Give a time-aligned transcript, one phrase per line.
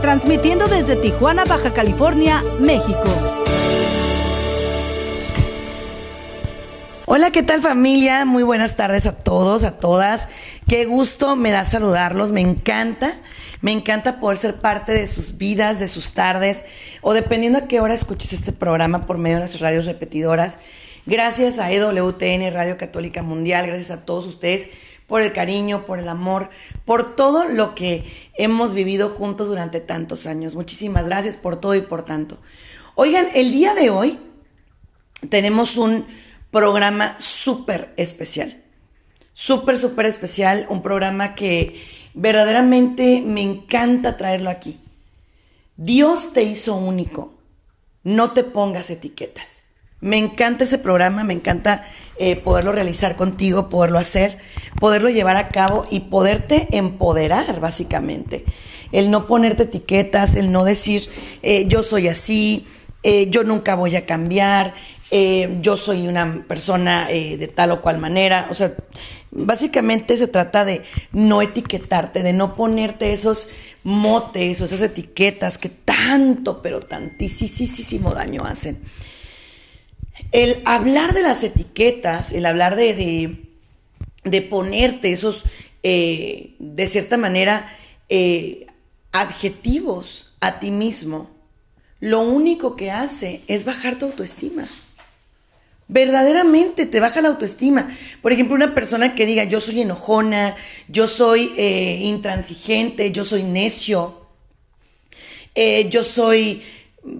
[0.00, 3.04] transmitiendo desde Tijuana, Baja California, México.
[7.04, 8.24] Hola, ¿qué tal familia?
[8.24, 10.28] Muy buenas tardes a todos, a todas.
[10.66, 13.14] Qué gusto me da saludarlos, me encanta.
[13.60, 16.64] Me encanta poder ser parte de sus vidas, de sus tardes,
[17.02, 20.58] o dependiendo a qué hora escuches este programa por medio de nuestras radios repetidoras.
[21.04, 24.70] Gracias a EWTN, Radio Católica Mundial, gracias a todos ustedes
[25.10, 26.50] por el cariño, por el amor,
[26.84, 30.54] por todo lo que hemos vivido juntos durante tantos años.
[30.54, 32.38] Muchísimas gracias por todo y por tanto.
[32.94, 34.20] Oigan, el día de hoy
[35.28, 36.06] tenemos un
[36.52, 38.62] programa súper especial.
[39.32, 40.66] Súper, súper especial.
[40.68, 41.82] Un programa que
[42.14, 44.78] verdaderamente me encanta traerlo aquí.
[45.76, 47.34] Dios te hizo único.
[48.04, 49.64] No te pongas etiquetas.
[50.00, 51.84] Me encanta ese programa, me encanta
[52.16, 54.38] eh, poderlo realizar contigo, poderlo hacer,
[54.78, 58.44] poderlo llevar a cabo y poderte empoderar, básicamente.
[58.92, 61.10] El no ponerte etiquetas, el no decir
[61.42, 62.66] eh, yo soy así,
[63.02, 64.74] eh, yo nunca voy a cambiar,
[65.60, 68.46] yo soy una persona de tal o cual manera.
[68.48, 68.74] O sea,
[69.32, 73.48] básicamente se trata de no etiquetarte, de no ponerte esos
[73.82, 78.80] motes o esas etiquetas que tanto, pero tantísimo daño hacen.
[80.32, 83.44] El hablar de las etiquetas, el hablar de,
[84.24, 85.44] de, ponerte esos,
[85.82, 87.76] eh, de cierta manera,
[89.12, 91.30] adjetivos a ti mismo,
[92.00, 94.66] lo único que hace es bajar tu autoestima
[95.90, 97.88] verdaderamente te baja la autoestima.
[98.22, 100.56] Por ejemplo, una persona que diga yo soy enojona,
[100.88, 104.26] yo soy eh, intransigente, yo soy necio,
[105.54, 106.62] eh, yo soy,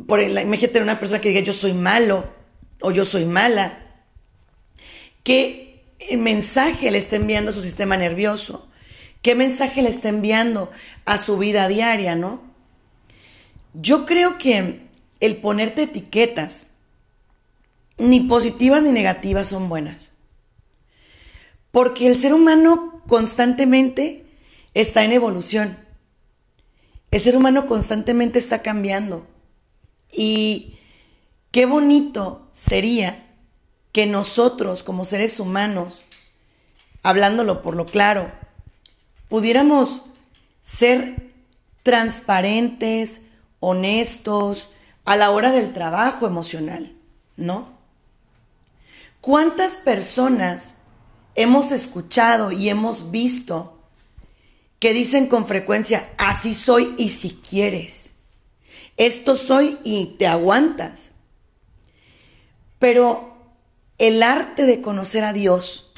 [0.06, 2.39] por el, imagínate una persona que diga yo soy malo
[2.80, 3.78] o yo soy mala.
[5.22, 5.84] ¿Qué
[6.16, 8.68] mensaje le está enviando a su sistema nervioso?
[9.22, 10.70] ¿Qué mensaje le está enviando
[11.04, 12.42] a su vida diaria, no?
[13.74, 14.80] Yo creo que
[15.20, 16.68] el ponerte etiquetas,
[17.98, 20.10] ni positivas ni negativas son buenas.
[21.70, 24.24] Porque el ser humano constantemente
[24.74, 25.78] está en evolución.
[27.10, 29.26] El ser humano constantemente está cambiando.
[30.10, 30.78] Y
[31.50, 33.26] qué bonito sería
[33.92, 36.02] que nosotros como seres humanos,
[37.02, 38.30] hablándolo por lo claro,
[39.28, 40.02] pudiéramos
[40.62, 41.32] ser
[41.82, 43.22] transparentes,
[43.58, 44.70] honestos
[45.04, 46.94] a la hora del trabajo emocional,
[47.36, 47.68] ¿no?
[49.20, 50.74] ¿Cuántas personas
[51.34, 53.78] hemos escuchado y hemos visto
[54.78, 58.10] que dicen con frecuencia, así soy y si quieres?
[58.96, 61.09] Esto soy y te aguantas.
[62.80, 63.36] Pero
[63.98, 65.92] el arte de conocer a Dios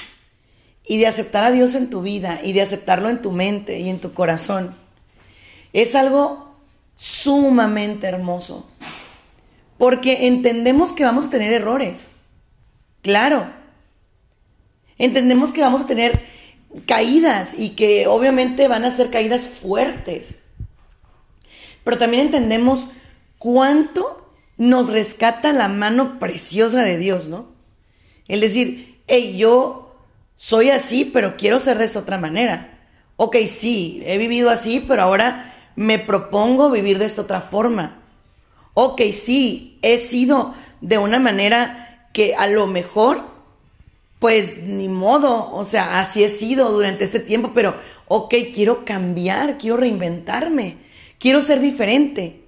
[0.85, 3.89] y de aceptar a Dios en tu vida y de aceptarlo en tu mente y
[3.89, 4.75] en tu corazón
[5.73, 6.55] es algo
[6.95, 8.69] sumamente hermoso.
[9.79, 12.07] Porque entendemos que vamos a tener errores.
[13.01, 13.51] Claro.
[14.99, 16.25] Entendemos que vamos a tener
[16.87, 20.39] caídas y que obviamente van a ser caídas fuertes.
[21.85, 22.87] Pero también entendemos
[23.39, 24.22] cuánto
[24.63, 27.47] nos rescata la mano preciosa de Dios, ¿no?
[28.29, 29.97] El decir, hey, yo
[30.37, 32.79] soy así, pero quiero ser de esta otra manera.
[33.17, 38.03] Ok, sí, he vivido así, pero ahora me propongo vivir de esta otra forma.
[38.75, 43.25] Ok, sí, he sido de una manera que a lo mejor,
[44.21, 47.75] pues ni modo, o sea, así he sido durante este tiempo, pero
[48.07, 50.77] ok, quiero cambiar, quiero reinventarme,
[51.19, 52.45] quiero ser diferente,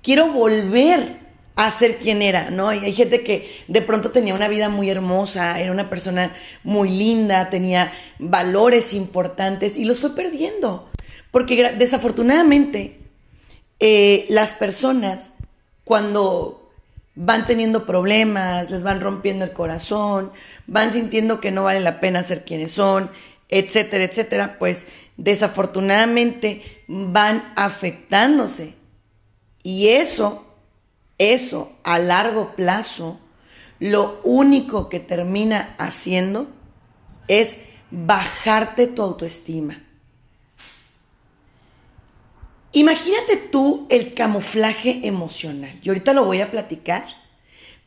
[0.00, 1.27] quiero volver
[1.58, 2.72] a ser quien era, ¿no?
[2.72, 6.32] Y hay gente que de pronto tenía una vida muy hermosa, era una persona
[6.62, 7.90] muy linda, tenía
[8.20, 10.88] valores importantes y los fue perdiendo,
[11.32, 13.00] porque desafortunadamente
[13.80, 15.32] eh, las personas
[15.82, 16.70] cuando
[17.16, 20.30] van teniendo problemas, les van rompiendo el corazón,
[20.68, 23.10] van sintiendo que no vale la pena ser quienes son,
[23.48, 28.74] etcétera, etcétera, pues desafortunadamente van afectándose.
[29.64, 30.47] Y eso,
[31.18, 33.18] eso a largo plazo,
[33.80, 36.48] lo único que termina haciendo
[37.28, 37.58] es
[37.90, 39.82] bajarte tu autoestima.
[42.72, 45.78] Imagínate tú el camuflaje emocional.
[45.82, 47.06] Y ahorita lo voy a platicar,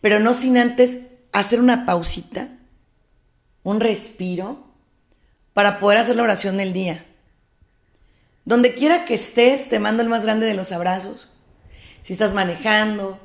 [0.02, 1.02] pero no sin antes
[1.32, 2.50] hacer una pausita,
[3.64, 4.66] un respiro,
[5.54, 7.06] para poder hacer la oración del día.
[8.46, 11.30] Donde quiera que estés, te mando el más grande de los abrazos.
[12.02, 13.20] Si estás manejando,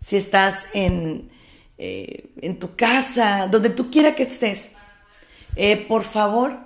[0.00, 1.30] si estás en,
[1.78, 4.72] eh, en tu casa, donde tú quiera que estés,
[5.56, 6.60] eh, por favor,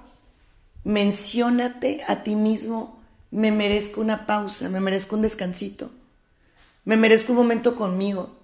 [0.85, 5.91] menciónate a ti mismo, me merezco una pausa, me merezco un descansito,
[6.85, 8.37] me merezco un momento conmigo,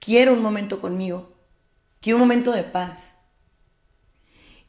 [0.00, 1.32] quiero un momento conmigo,
[2.00, 3.14] quiero un momento de paz.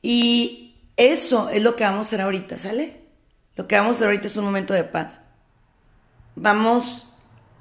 [0.02, 3.02] Y eso es lo que vamos a hacer ahorita, ¿sale?
[3.56, 5.20] Lo que vamos a hacer ahorita es un momento de paz.
[6.42, 7.10] Vamos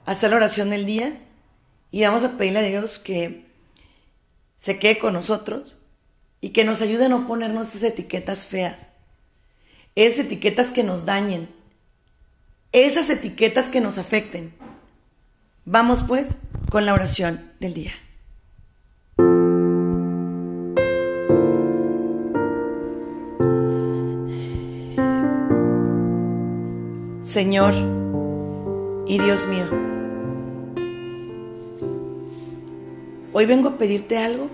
[0.06, 1.18] a hacer la oración del día
[1.90, 3.44] y vamos a pedirle a Dios que
[4.56, 5.76] se quede con nosotros
[6.40, 8.86] y que nos ayude a no ponernos esas etiquetas feas,
[9.96, 11.48] esas etiquetas que nos dañen,
[12.70, 14.54] esas etiquetas que nos afecten.
[15.64, 16.36] Vamos pues
[16.70, 17.94] con la oración del día.
[27.20, 27.97] Señor
[29.08, 29.64] y Dios mío,
[33.32, 34.50] hoy vengo a pedirte algo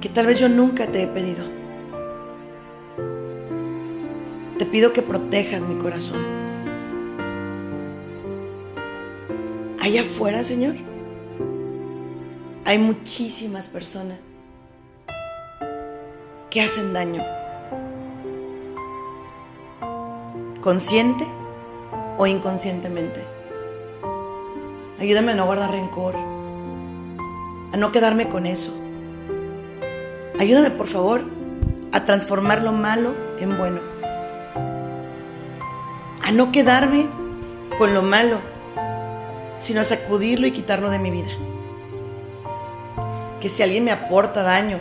[0.00, 1.44] que tal vez yo nunca te he pedido.
[4.58, 6.20] Te pido que protejas mi corazón.
[9.80, 10.76] Allá afuera, Señor,
[12.64, 14.20] hay muchísimas personas
[16.48, 17.24] que hacen daño
[20.60, 21.26] consciente
[22.18, 23.22] o inconscientemente.
[25.00, 26.14] Ayúdame a no guardar rencor,
[27.72, 28.72] a no quedarme con eso.
[30.38, 31.24] Ayúdame, por favor,
[31.92, 33.80] a transformar lo malo en bueno.
[36.22, 37.08] A no quedarme
[37.78, 38.38] con lo malo,
[39.58, 41.32] sino a sacudirlo y quitarlo de mi vida.
[43.40, 44.78] Que si alguien me aporta daño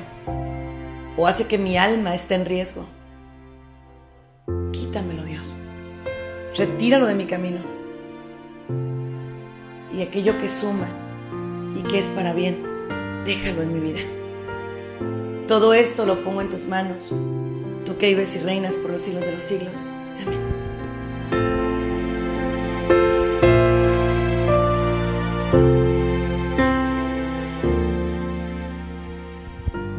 [1.18, 2.86] o hace que mi alma esté en riesgo,
[6.56, 7.60] Retíralo de mi camino.
[9.94, 10.88] Y aquello que suma
[11.76, 12.64] y que es para bien,
[13.24, 14.02] déjalo en mi vida.
[15.48, 17.10] Todo esto lo pongo en tus manos,
[17.86, 19.90] tú que vives y reinas por los siglos de los siglos.
[20.22, 20.40] Amén.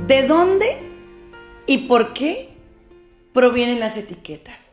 [0.06, 0.66] ¿De dónde
[1.66, 2.50] y por qué
[3.32, 4.71] provienen las etiquetas?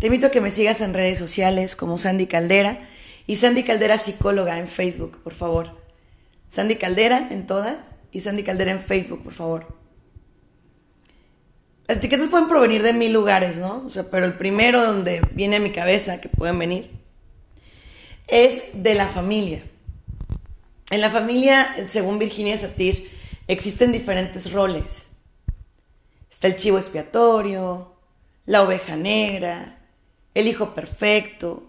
[0.00, 2.78] Te invito a que me sigas en redes sociales como Sandy Caldera
[3.26, 5.76] y Sandy Caldera Psicóloga en Facebook, por favor.
[6.48, 9.76] Sandy Caldera en todas y Sandy Caldera en Facebook, por favor.
[11.86, 13.84] Las etiquetas pueden provenir de mil lugares, ¿no?
[13.84, 16.90] O sea, pero el primero donde viene a mi cabeza que pueden venir
[18.26, 19.62] es de la familia.
[20.90, 23.10] En la familia, según Virginia Satir,
[23.48, 25.10] existen diferentes roles.
[26.30, 27.96] Está el chivo expiatorio,
[28.46, 29.76] la oveja negra,
[30.34, 31.64] el hijo perfecto,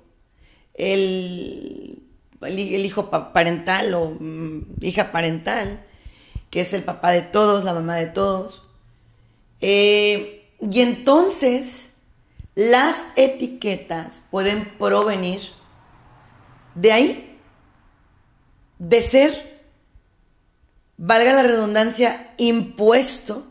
[0.74, 2.04] el,
[2.48, 5.86] hijo parental o mm, hija parental,
[6.50, 8.64] que es el papá de todos, la mamá de todos.
[9.62, 11.94] Eh, y entonces
[12.56, 15.42] las etiquetas pueden provenir
[16.76, 17.40] de ahí,
[18.80, 19.62] de ser,
[20.98, 23.46] valga la redundancia, impuesto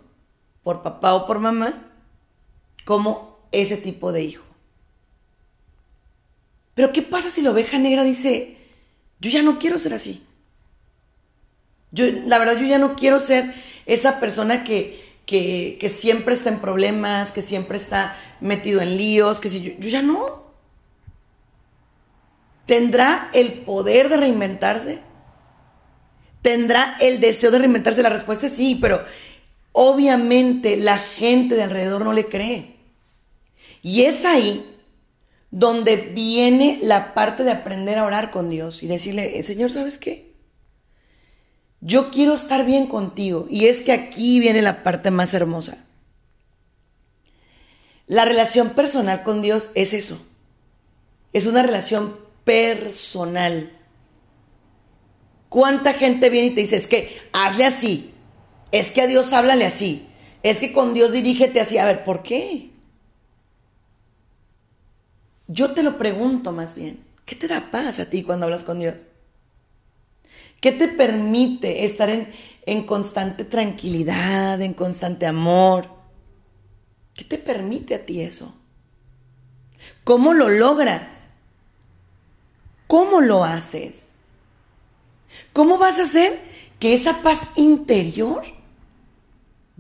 [0.63, 1.93] por papá o por mamá
[2.85, 4.50] como ese tipo de hijo.
[6.75, 8.57] Pero ¿qué pasa si la oveja negra dice,
[9.21, 10.25] yo ya no quiero ser así?
[11.93, 13.53] Yo, la verdad, yo ya no quiero ser
[13.87, 19.51] esa persona que, que, siempre está en problemas, que siempre está metido en líos, que
[19.51, 20.51] si yo, yo ya no.
[22.67, 25.01] ¿Tendrá el poder de reinventarse?
[26.43, 28.03] ¿Tendrá el deseo de reinventarse?
[28.03, 29.05] La respuesta es sí, pero
[29.73, 32.77] obviamente la gente de alrededor no le cree.
[33.83, 34.79] Y es ahí
[35.51, 39.99] donde viene la parte de aprender a orar con Dios y decirle, eh, Señor, ¿sabes
[39.99, 40.31] qué?
[41.81, 43.47] Yo quiero estar bien contigo.
[43.51, 45.79] Y es que aquí viene la parte más hermosa.
[48.07, 50.21] La relación personal con Dios es eso.
[51.33, 53.73] Es una relación personal.
[55.49, 58.15] ¿Cuánta gente viene y te dice, es que hazle así?
[58.73, 60.07] Es que a Dios háblale así.
[60.43, 61.79] Es que con Dios dirígete así.
[61.79, 62.70] A ver, ¿por qué?
[65.53, 68.79] Yo te lo pregunto más bien, ¿qué te da paz a ti cuando hablas con
[68.79, 68.95] Dios?
[70.61, 75.89] ¿Qué te permite estar en, constante tranquilidad, en constante amor?
[77.15, 78.55] ¿Qué te permite a ti eso?
[80.05, 81.31] ¿Cómo lo logras?
[82.87, 84.11] ¿Cómo lo haces?
[85.53, 86.39] ¿Cómo vas a hacer
[86.79, 88.43] que esa paz interior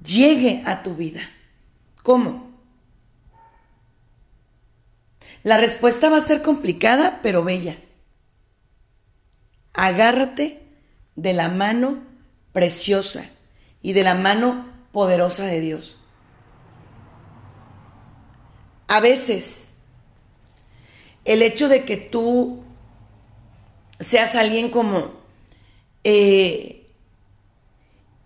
[0.02, 1.30] llegue a tu vida?
[2.02, 2.49] ¿Cómo?
[5.42, 7.76] La respuesta va a ser complicada, pero bella.
[9.72, 10.62] Agárrate
[11.16, 11.98] de la mano
[12.52, 13.24] preciosa
[13.82, 15.96] y de la mano poderosa de Dios.
[18.88, 19.76] A veces,
[21.24, 22.62] el hecho de que tú
[24.00, 25.12] seas alguien como
[26.02, 26.90] eh,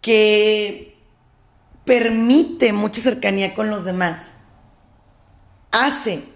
[0.00, 0.96] que
[1.84, 4.36] permite mucha cercanía con los demás,
[5.70, 6.33] hace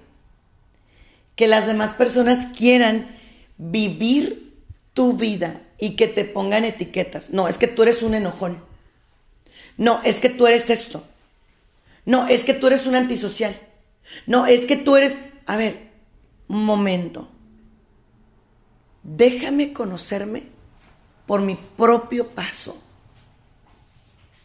[1.38, 3.16] que las demás personas quieran
[3.58, 4.54] vivir
[4.92, 7.30] tu vida y que te pongan etiquetas.
[7.30, 8.60] No, es que tú eres un enojón.
[9.76, 11.04] No, es que tú eres esto.
[12.04, 13.56] No, es que tú eres un antisocial.
[14.26, 15.20] No, es que tú eres...
[15.46, 15.92] A ver,
[16.48, 17.28] un momento.
[19.04, 20.42] Déjame conocerme
[21.24, 22.82] por mi propio paso,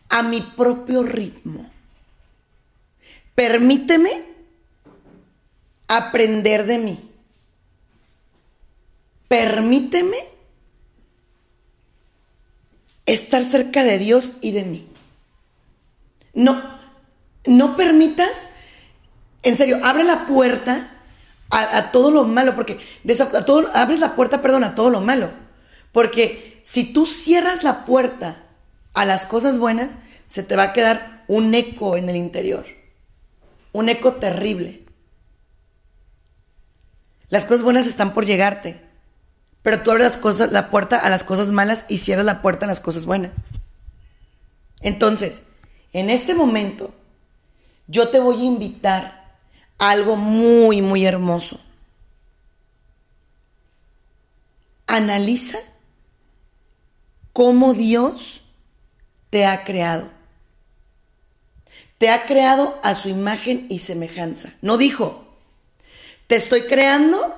[0.09, 1.71] a mi propio ritmo.
[3.33, 4.32] Permíteme
[5.87, 7.09] aprender de mí.
[9.27, 10.17] Permíteme
[13.05, 14.87] estar cerca de Dios y de mí.
[16.33, 16.61] No,
[17.45, 18.47] no permitas
[19.43, 20.89] en serio, abre la puerta
[21.49, 22.79] a, todo lo malo, porque
[23.45, 25.31] todo, abres la puerta, perdón, a todo lo malo.
[25.91, 28.41] Porque si tú cierras la puerta
[28.95, 32.65] a las cosas buenas, se te va a quedar un eco en el interior.
[33.71, 34.82] Un eco terrible.
[37.33, 38.79] Las cosas buenas están por llegarte.
[39.63, 42.67] Pero tú abres las cosas, la puerta a las cosas malas y cierras la puerta
[42.67, 43.31] a las cosas buenas.
[44.81, 45.41] Entonces,
[45.93, 46.93] en este momento,
[47.87, 49.39] yo te voy a invitar
[49.79, 51.59] algo muy, muy hermoso.
[54.85, 55.57] Analiza
[57.31, 58.43] cómo Dios
[59.31, 60.07] te ha creado.
[61.97, 64.53] Te ha creado a su imagen y semejanza.
[64.61, 65.22] No dijo,
[66.33, 67.35] te estoy creando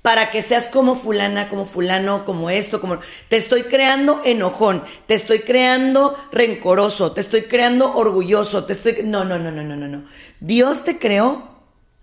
[0.00, 3.00] para que seas como fulana, como fulano, como esto, como...
[3.28, 8.98] Te estoy creando enojón, te estoy creando rencoroso, te estoy creando orgulloso, te estoy...
[9.02, 10.04] No, no, no, no, no, no, no.
[10.38, 11.48] Dios te creó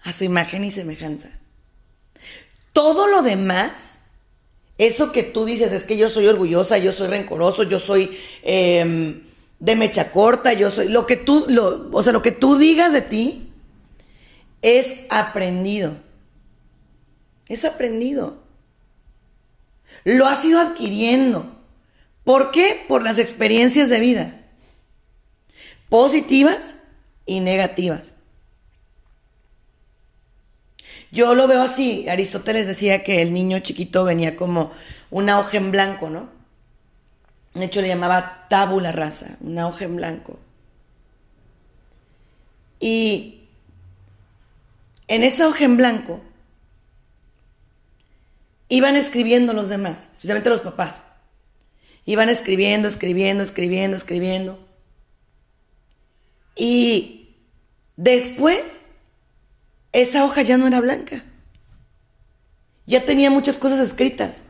[0.04, 1.30] a su imagen y semejanza.
[2.74, 4.00] Todo lo demás,
[4.78, 9.24] eso que tú dices es que yo soy orgullosa, yo soy rencoroso, yo soy em,
[9.60, 10.90] de mecha corta, yo soy...
[10.90, 13.51] Lo que tú, lo, o sea, lo que tú digas de ti
[14.62, 15.96] es aprendido
[17.52, 18.38] es aprendido.
[20.06, 21.54] Lo has ido adquiriendo.
[22.24, 22.86] ¿Por qué?
[22.88, 24.42] Por las experiencias de vida.
[25.90, 26.76] Positivas
[27.26, 28.14] y negativas.
[31.12, 32.08] Yo lo veo así.
[32.08, 34.72] Aristóteles decía que el niño chiquito venía como
[35.10, 36.30] una hoja en blanco, ¿no?
[37.54, 40.40] De hecho le llamaba tábula rasa, una hoja en blanco.
[42.80, 43.41] Y
[45.12, 46.22] en esa hoja en blanco
[48.70, 51.02] iban escribiendo los demás, especialmente los papás.
[52.06, 54.66] Iban escribiendo, escribiendo, escribiendo, escribiendo.
[56.56, 57.36] Y
[57.98, 58.86] después,
[59.92, 61.26] esa hoja ya no era blanca.
[62.86, 64.44] Ya tenía muchas cosas escritas.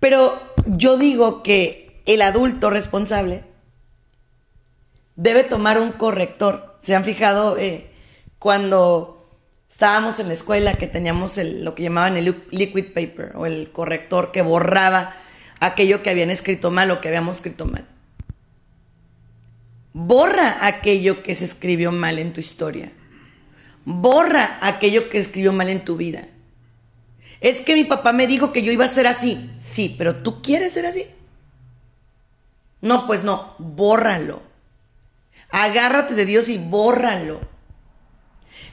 [0.00, 3.44] Pero yo digo que el adulto responsable
[5.14, 6.78] debe tomar un corrector.
[6.80, 7.90] ¿Se han fijado eh,
[8.44, 9.26] cuando
[9.70, 14.32] estábamos en la escuela que teníamos lo que llamaban el liquid paper o el corrector
[14.32, 15.16] que borraba
[15.60, 17.86] aquello que habían escrito mal o que habíamos escrito mal.
[19.94, 22.92] Borra aquello que se escribió mal en tu historia.
[23.86, 26.28] Borra aquello que escribió mal en tu vida.
[27.40, 29.54] Es que mi papá me dijo que yo iba a ser así.
[29.56, 31.06] Sí, pero ¿tú quieres ser así?
[32.82, 34.42] No, pues no, bórralo.
[35.48, 37.53] Agárrate de Dios y bórralo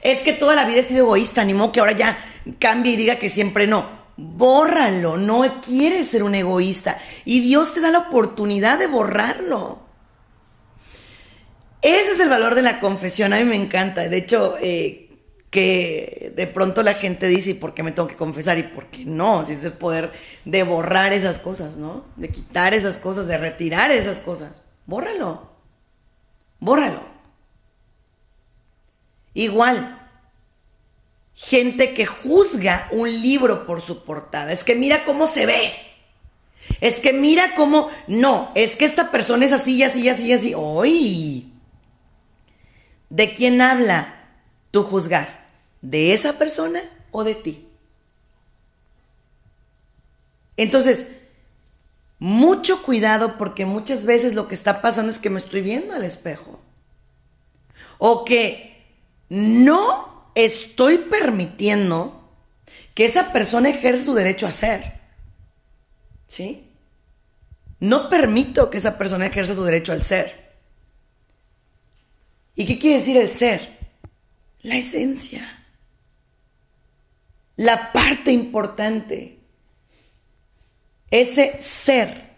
[0.02, 2.18] es que toda la vida he sido egoísta, ni modo que ahora ya
[2.58, 4.02] cambie y diga que siempre no.
[4.16, 6.98] Bórralo, no quieres ser un egoísta.
[7.24, 9.80] Y Dios te da la oportunidad de borrarlo.
[11.80, 14.08] Ese es el valor de la confesión, a mí me encanta.
[14.08, 15.08] De hecho, eh,
[15.50, 18.58] que de pronto la gente dice, ¿y por qué me tengo que confesar?
[18.58, 19.44] ¿Y por qué no?
[19.44, 20.10] Si es el poder
[20.44, 22.06] de borrar esas cosas, ¿no?
[22.16, 24.62] De quitar esas cosas, de retirar esas cosas.
[24.86, 25.50] Bórralo.
[26.58, 27.11] Bórralo.
[29.34, 29.98] Igual,
[31.34, 34.52] gente que juzga un libro por su portada.
[34.52, 35.74] Es que mira cómo se ve.
[36.80, 37.88] Es que mira cómo...
[38.06, 40.54] No, es que esta persona es así, así, así, así.
[40.54, 41.52] ¡Uy!
[43.08, 44.14] ¿De quién habla
[44.70, 45.48] tu juzgar?
[45.80, 47.66] ¿De esa persona o de ti?
[50.56, 51.08] Entonces,
[52.18, 56.04] mucho cuidado porque muchas veces lo que está pasando es que me estoy viendo al
[56.04, 56.60] espejo.
[57.98, 58.71] O que
[59.32, 62.28] no estoy permitiendo
[62.94, 65.00] que esa persona ejerza su derecho a ser.
[66.26, 66.68] ¿Sí?
[67.80, 70.52] No permito que esa persona ejerza su derecho al ser.
[72.54, 73.78] ¿Y qué quiere decir el ser?
[74.60, 75.64] La esencia.
[77.56, 79.38] La parte importante
[81.10, 82.32] ese ser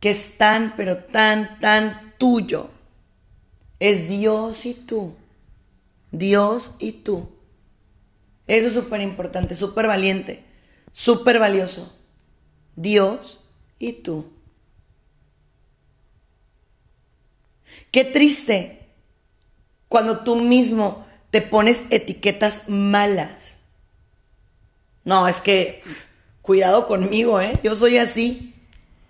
[0.00, 2.70] que es tan, pero tan, tan tuyo,
[3.78, 5.14] es Dios y tú.
[6.18, 7.28] Dios y tú.
[8.46, 10.44] Eso es súper importante, súper valiente,
[10.92, 11.92] súper valioso.
[12.76, 13.40] Dios
[13.78, 14.32] y tú.
[17.90, 18.86] Qué triste
[19.88, 23.58] cuando tú mismo te pones etiquetas malas.
[25.04, 25.82] No, es que
[26.42, 27.58] cuidado conmigo, ¿eh?
[27.62, 28.54] Yo soy así.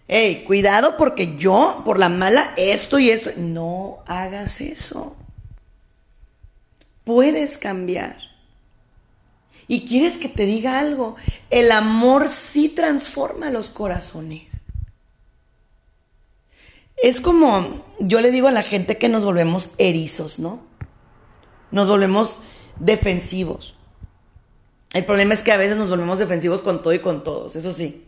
[0.09, 3.31] Hey, cuidado porque yo, por la mala, esto y esto.
[3.37, 5.17] No hagas eso.
[7.07, 8.19] Puedes cambiar.
[9.69, 11.15] Y quieres que te diga algo.
[11.51, 14.61] El amor sí transforma los corazones.
[16.97, 20.65] Es como, yo le digo a la gente que nos volvemos erizos, ¿no?
[21.71, 22.41] Nos volvemos
[22.81, 23.77] defensivos.
[24.93, 27.73] El problema es que a veces nos volvemos defensivos con todo y con todos, eso
[27.73, 28.05] sí.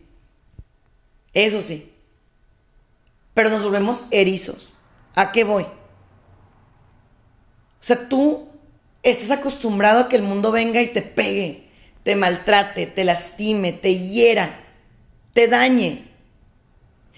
[1.33, 1.93] Eso sí.
[3.33, 4.73] Pero nos volvemos erizos.
[5.15, 5.63] ¿A qué voy?
[5.63, 5.69] O
[7.79, 8.48] sea, tú
[9.03, 11.69] estás acostumbrado a que el mundo venga y te pegue,
[12.03, 14.59] te maltrate, te lastime, te hiera,
[15.33, 16.05] te dañe.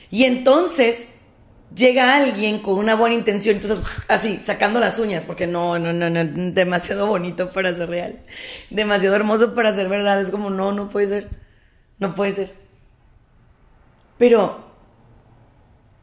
[0.10, 1.08] Y entonces
[1.76, 6.10] llega alguien con una buena intención, entonces así, sacando las uñas, porque no, no, no,
[6.10, 8.20] no, demasiado bonito para ser real,
[8.70, 11.30] demasiado hermoso para ser verdad, es como, no, no puede ser,
[11.98, 12.54] no puede ser.
[14.18, 14.64] Pero,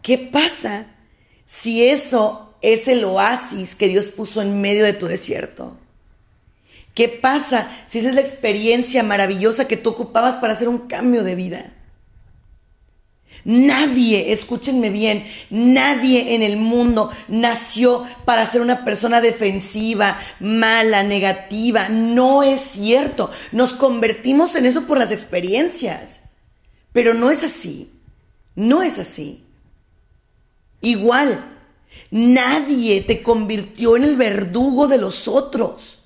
[0.02, 0.86] ¿qué pasa
[1.46, 5.76] si eso es el oasis que Dios puso en medio de tu desierto?
[6.94, 11.22] ¿Qué pasa si esa es la experiencia maravillosa que tú ocupabas para hacer un cambio
[11.22, 11.72] de vida?
[13.44, 21.88] Nadie, escúchenme bien, nadie en el mundo nació para ser una persona defensiva, mala, negativa.
[21.88, 23.30] No es cierto.
[23.52, 26.22] Nos convertimos en eso por las experiencias.
[26.92, 27.92] Pero no es así.
[28.56, 29.44] No es así.
[30.80, 31.57] Igual,
[32.10, 35.98] nadie te convirtió en el verdugo de los otros.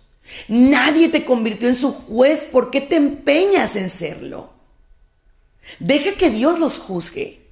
[0.48, 2.44] Nadie te convirtió en su juez.
[2.44, 4.50] ¿Por qué te empeñas en serlo?
[5.78, 7.42] Deja que Dios los juzgue.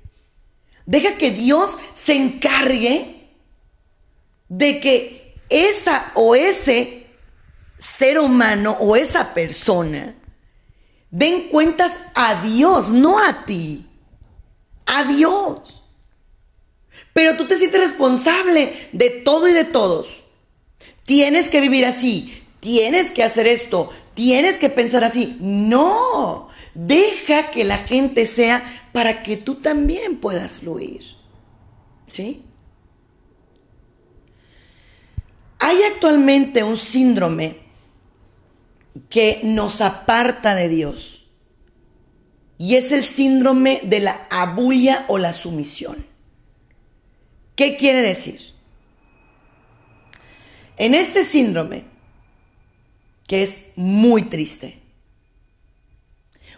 [0.87, 3.29] Deja que Dios se encargue
[4.49, 7.07] de que esa o ese
[7.79, 10.17] ser humano o esa persona
[11.11, 13.87] den cuentas a Dios, no a ti.
[14.87, 15.80] A Dios.
[17.13, 20.25] Pero tú te sientes responsable de todo y de todos.
[21.05, 25.37] Tienes que vivir así, tienes que hacer esto, tienes que pensar así.
[25.41, 31.03] No, Deja que la gente sea para que tú también puedas fluir.
[32.07, 32.45] ¿Sí?
[35.59, 37.59] Hay actualmente un síndrome
[39.09, 41.27] que nos aparta de Dios.
[42.57, 46.07] Y es el síndrome de la abulia o la sumisión.
[47.61, 48.41] ¿Qué quiere decir?
[50.79, 51.85] En este síndrome,
[53.27, 54.81] que es muy triste,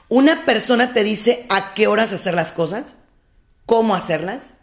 [0.09, 2.95] una persona te dice a qué horas hacer las cosas,
[3.67, 4.59] cómo hacerlas,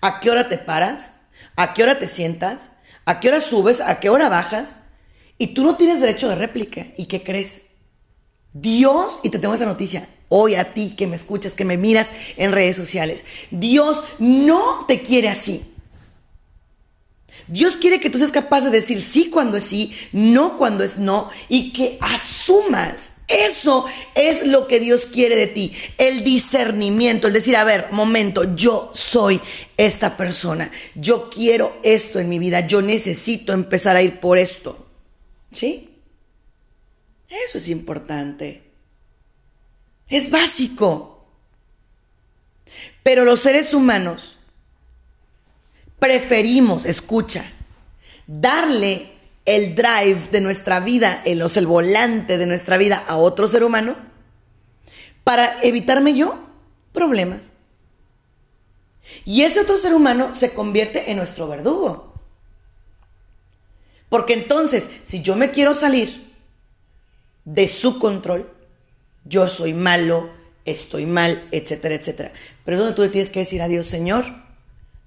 [0.00, 1.12] a qué hora te paras,
[1.54, 2.70] a qué hora te sientas,
[3.04, 4.78] a qué hora subes, a qué hora bajas,
[5.38, 6.86] y tú no tienes derecho de réplica.
[6.96, 7.66] ¿Y qué crees?
[8.52, 12.08] Dios, y te tengo esa noticia, hoy a ti que me escuchas, que me miras
[12.36, 15.70] en redes sociales, Dios no te quiere así.
[17.48, 20.98] Dios quiere que tú seas capaz de decir sí cuando es sí, no cuando es
[20.98, 27.32] no, y que asumas eso es lo que Dios quiere de ti, el discernimiento, el
[27.32, 29.40] decir, a ver, momento, yo soy
[29.78, 34.86] esta persona, yo quiero esto en mi vida, yo necesito empezar a ir por esto.
[35.50, 35.90] ¿Sí?
[37.28, 38.62] Eso es importante.
[40.08, 41.26] Es básico.
[43.02, 44.33] Pero los seres humanos
[46.04, 47.46] preferimos, escucha,
[48.26, 49.08] darle
[49.46, 53.64] el drive de nuestra vida, el, o el volante de nuestra vida a otro ser
[53.64, 53.96] humano
[55.24, 56.38] para evitarme yo
[56.92, 57.52] problemas.
[59.24, 62.12] Y ese otro ser humano se convierte en nuestro verdugo.
[64.10, 66.34] Porque entonces, si yo me quiero salir
[67.46, 68.52] de su control,
[69.24, 70.28] yo soy malo,
[70.66, 72.30] estoy mal, etcétera, etcétera.
[72.62, 74.43] Pero es donde tú le tienes que decir a Dios, Señor,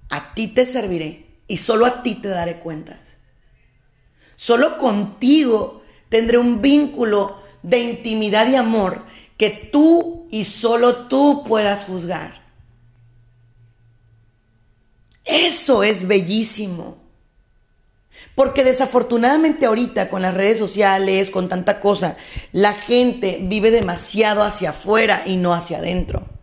[0.08, 3.16] a ti te serviré y solo a ti te daré cuentas.
[4.36, 9.02] Solo contigo tendré un vínculo de intimidad y amor
[9.36, 12.42] que tú y solo tú puedas juzgar.
[15.24, 16.96] Eso es bellísimo.
[18.34, 22.16] Porque desafortunadamente ahorita con las redes sociales, con tanta cosa,
[22.52, 26.37] la gente vive demasiado hacia afuera y no hacia adentro.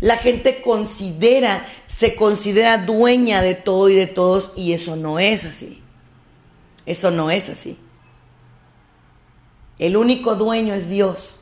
[0.00, 5.44] La gente considera, se considera dueña de todo y de todos y eso no es
[5.44, 5.82] así.
[6.86, 7.78] Eso no es así.
[9.78, 11.40] El único dueño es Dios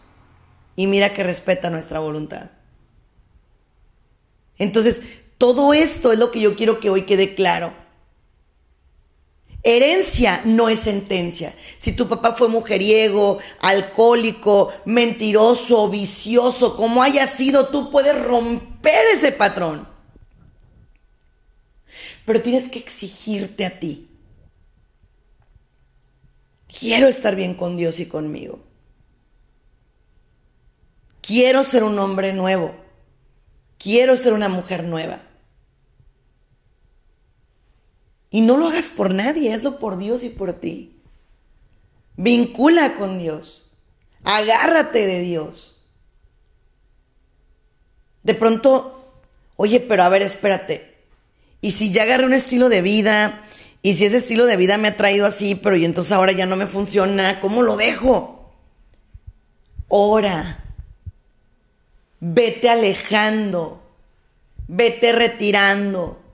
[0.75, 2.51] y mira que respeta nuestra voluntad.
[4.59, 5.03] Entonces,
[5.39, 7.75] todo esto es lo que yo quiero que hoy quede claro.
[9.69, 11.53] Herencia no es sentencia.
[11.77, 19.33] Si tu papá fue mujeriego, alcohólico, mentiroso, vicioso, como haya sido, tú puedes romper ese
[19.33, 19.89] patrón.
[22.25, 24.09] Pero tienes que exigirte a ti.
[26.69, 28.61] Quiero estar bien con Dios y conmigo.
[31.23, 32.73] Quiero ser un hombre nuevo.
[33.79, 35.23] Quiero ser una mujer nueva.
[38.37, 40.93] Y no lo hagas por nadie, hazlo por Dios y por ti.
[42.19, 43.73] Vincula con Dios.
[44.25, 45.83] Agárrate de Dios.
[48.23, 49.11] De pronto,
[49.57, 50.97] oye, pero a ver, espérate.
[51.63, 53.43] Y si ya agarré un estilo de vida,
[53.81, 56.45] y si ese estilo de vida me ha traído así, pero y entonces ahora ya
[56.45, 58.53] no me funciona, ¿cómo lo dejo?
[59.89, 60.63] Ora.
[62.21, 63.81] Vete alejando.
[64.69, 66.26] Vete retirando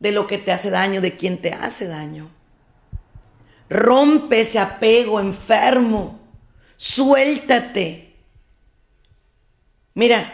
[0.00, 2.28] de lo que te hace daño, de quien te hace daño.
[3.68, 6.18] Rompe ese apego enfermo.
[6.76, 8.16] Suéltate.
[9.94, 10.32] Mira,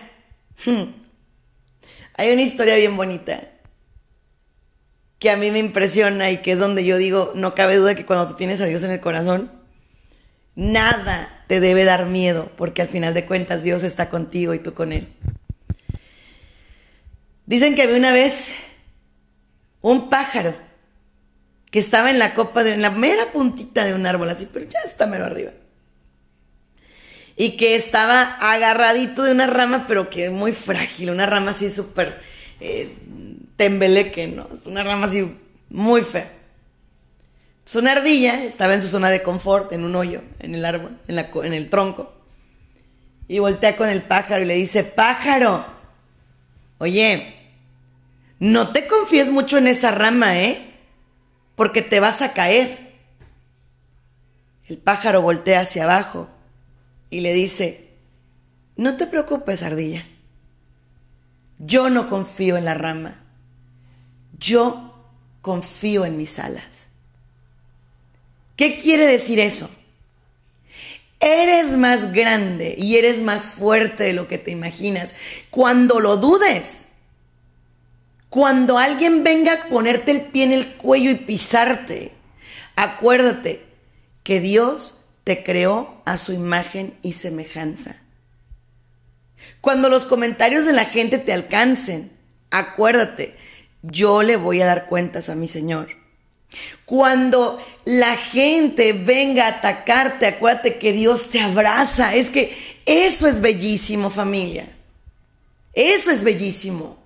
[2.15, 3.51] hay una historia bien bonita
[5.19, 8.07] que a mí me impresiona y que es donde yo digo, no cabe duda que
[8.07, 9.51] cuando tú tienes a Dios en el corazón,
[10.55, 14.75] nada te debe dar miedo, porque al final de cuentas Dios está contigo y tú
[14.75, 15.09] con Él.
[17.47, 18.55] Dicen que había una vez
[19.87, 20.53] un pájaro
[21.71, 24.69] que estaba en la copa de en la mera puntita de un árbol así, pero
[24.69, 25.53] ya está mero arriba.
[27.37, 32.21] Y que estaba agarradito de una rama, pero que muy frágil, una rama así súper
[32.59, 32.97] eh,
[33.57, 34.49] tembeleque, ¿no?
[34.53, 35.33] Es una rama así
[35.71, 36.33] muy fea.
[37.65, 40.99] Su una ardilla estaba en su zona de confort, en un hoyo, en el árbol,
[41.07, 42.13] en, en el tronco.
[43.29, 45.65] Y voltea con el pájaro y le dice, pájaro,
[46.79, 47.36] oye,
[48.39, 50.75] no te confíes mucho en esa rama, ¿eh?
[51.55, 52.95] Porque te vas a caer.
[54.67, 56.29] El pájaro voltea hacia abajo
[57.09, 57.91] y le dice,
[58.77, 60.07] no te preocupes, ardilla.
[61.59, 63.23] Yo no confío en la rama.
[64.39, 64.95] Yo
[65.41, 66.89] confío en mis alas.
[68.57, 69.71] ¿Qué quiere decir eso?
[71.21, 75.15] Eres más grande y eres más fuerte de lo que te imaginas.
[75.51, 76.86] Cuando lo dudes,
[78.37, 82.13] cuando alguien venga a ponerte el pie en el cuello y pisarte,
[82.75, 83.65] acuérdate
[84.25, 87.97] que Dios te creó a su imagen y semejanza.
[89.63, 92.13] Cuando los comentarios de la gente te alcancen,
[92.51, 93.37] acuérdate,
[93.81, 95.89] yo le voy a dar cuentas a mi Señor.
[96.85, 102.15] Cuando la gente venga a atacarte, acuérdate que Dios te abraza.
[102.15, 104.69] Es que eso es bellísimo, familia.
[105.73, 107.06] Eso es bellísimo.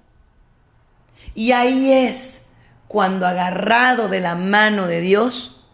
[1.35, 2.43] Y ahí es
[2.88, 5.64] cuando agarrado de la mano de Dios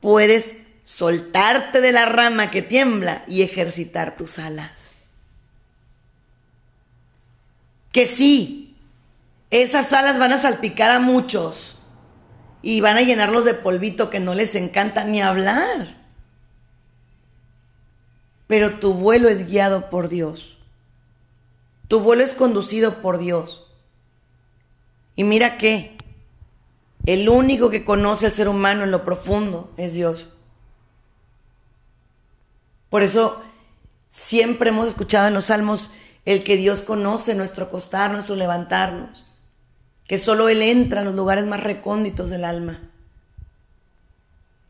[0.00, 4.90] puedes soltarte de la rama que tiembla y ejercitar tus alas.
[7.92, 8.76] Que sí,
[9.50, 11.76] esas alas van a salpicar a muchos
[12.62, 15.96] y van a llenarlos de polvito que no les encanta ni hablar.
[18.46, 20.58] Pero tu vuelo es guiado por Dios.
[21.88, 23.65] Tu vuelo es conducido por Dios.
[25.16, 25.96] Y mira que
[27.06, 30.28] el único que conoce al ser humano en lo profundo es Dios.
[32.90, 33.42] Por eso
[34.08, 35.90] siempre hemos escuchado en los salmos
[36.24, 39.24] el que Dios conoce nuestro acostar, nuestro levantarnos,
[40.06, 42.90] que solo Él entra en los lugares más recónditos del alma.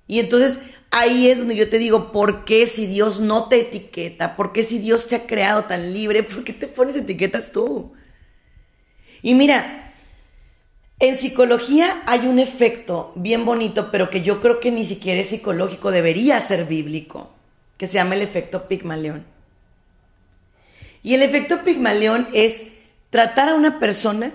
[0.07, 4.37] Y entonces ahí es donde yo te digo, ¿por qué si Dios no te etiqueta?
[4.37, 6.23] ¿Por qué si Dios te ha creado tan libre?
[6.23, 7.93] ¿Por qué te pones etiquetas tú?
[9.23, 9.86] Y mira,
[10.99, 15.29] En psicología hay un efecto bien bonito, pero que yo creo que ni siquiera es
[15.29, 17.31] psicológico, debería ser bíblico,
[17.77, 19.27] que se llama el efecto Pigmalión.
[21.03, 22.65] Y el efecto Pigmalión es
[23.11, 24.33] tratar a una persona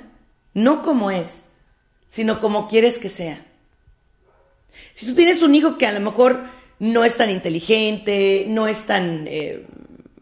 [0.54, 1.50] no como es,
[2.08, 3.43] sino como quieres que sea.
[4.93, 6.45] Si tú tienes un hijo que a lo mejor
[6.78, 9.65] no es tan inteligente, no es tan eh,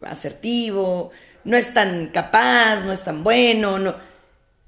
[0.01, 1.11] asertivo,
[1.43, 3.95] no es tan capaz, no es tan bueno, no,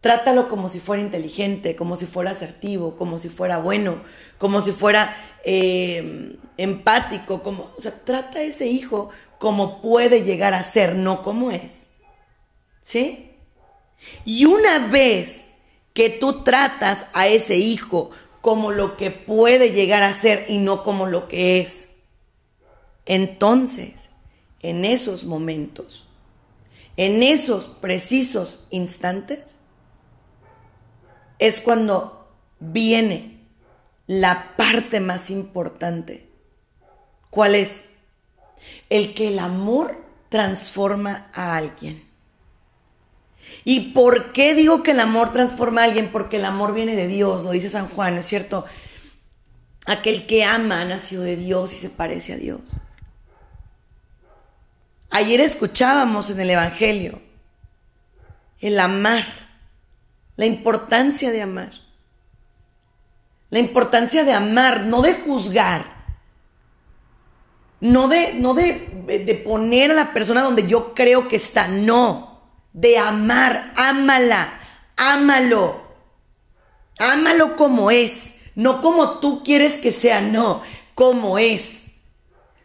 [0.01, 4.01] Trátalo como si fuera inteligente, como si fuera asertivo, como si fuera bueno,
[4.39, 10.53] como si fuera eh, empático, como, o sea, trata a ese hijo como puede llegar
[10.53, 11.87] a ser, no como es.
[12.81, 13.31] ¿Sí?
[14.25, 15.43] Y una vez
[15.93, 18.11] que tú tratas a ese hijo
[18.41, 21.91] como lo que puede llegar a ser y no como lo que es,
[23.05, 24.09] entonces,
[24.61, 26.07] en esos momentos,
[26.97, 29.57] en esos precisos instantes,
[31.41, 33.39] es cuando viene
[34.05, 36.29] la parte más importante.
[37.31, 37.85] ¿Cuál es?
[38.91, 42.07] El que el amor transforma a alguien.
[43.65, 46.11] ¿Y por qué digo que el amor transforma a alguien?
[46.11, 48.63] Porque el amor viene de Dios, lo dice San Juan, ¿no es cierto?
[49.87, 52.61] Aquel que ama ha nacido de Dios y se parece a Dios.
[55.09, 57.19] Ayer escuchábamos en el Evangelio
[58.59, 59.50] el amar
[60.41, 61.69] la importancia de amar.
[63.51, 65.85] La importancia de amar, no de juzgar.
[67.79, 72.41] No de, no de, de poner a la persona donde yo creo que está, no.
[72.73, 74.59] De amar, ámala,
[74.97, 75.79] ámalo.
[76.97, 80.63] Ámalo como es, no como tú quieres que sea, no,
[80.95, 81.85] como es.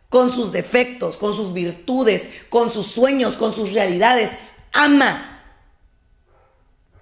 [0.09, 4.39] Con sus defectos, con sus virtudes, con sus sueños, con sus realidades.
[4.73, 5.36] Ama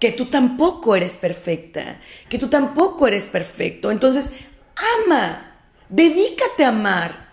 [0.04, 3.90] que tú tampoco eres perfecta, que tú tampoco eres perfecto.
[3.90, 4.32] Entonces,
[5.06, 5.56] ama,
[5.88, 7.32] dedícate a amar.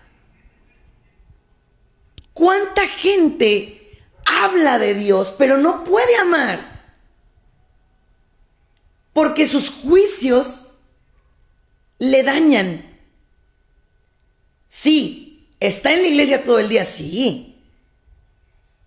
[2.33, 6.85] ¿Cuánta gente habla de Dios, pero no puede amar?
[9.11, 10.67] Porque sus juicios
[11.99, 12.85] le dañan.
[14.65, 17.61] Sí, está en la iglesia todo el día, sí,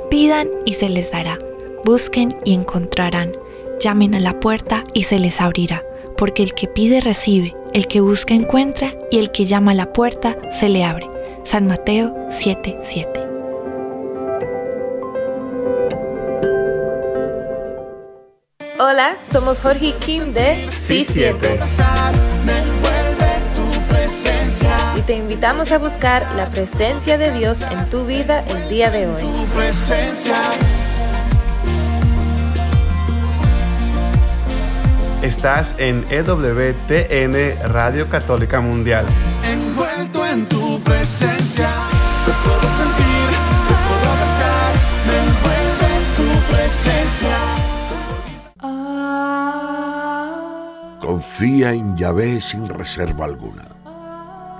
[0.09, 1.39] Pidan y se les dará.
[1.85, 3.37] Busquen y encontrarán.
[3.79, 5.85] Llamen a la puerta y se les abrirá.
[6.17, 9.93] Porque el que pide recibe, el que busca encuentra y el que llama a la
[9.93, 11.11] puerta se le abre.
[11.45, 13.30] San Mateo 7:7.
[18.83, 21.37] Hola, somos Jorge y Kim de C7.
[24.97, 29.07] Y te invitamos a buscar la presencia de Dios en tu vida el día de
[29.07, 29.23] hoy.
[35.21, 39.05] Estás en EWTN Radio Católica Mundial.
[39.45, 41.69] Envuelto en tu presencia,
[51.11, 53.65] Confía en Yahvé sin reserva alguna.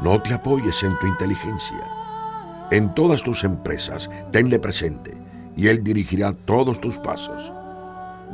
[0.03, 1.89] No te apoyes en tu inteligencia.
[2.73, 5.17] En todas tus empresas, tenle presente
[5.55, 7.53] y Él dirigirá todos tus pasos.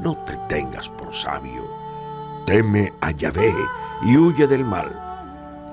[0.03, 1.67] No te tengas por sabio.
[2.47, 3.53] Teme a Yahvé
[4.07, 4.99] y huye del mal.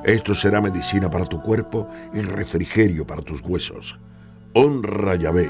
[0.04, 3.98] Esto será medicina para tu cuerpo y refrigerio para tus huesos.
[4.54, 5.50] Honra a Yahvé,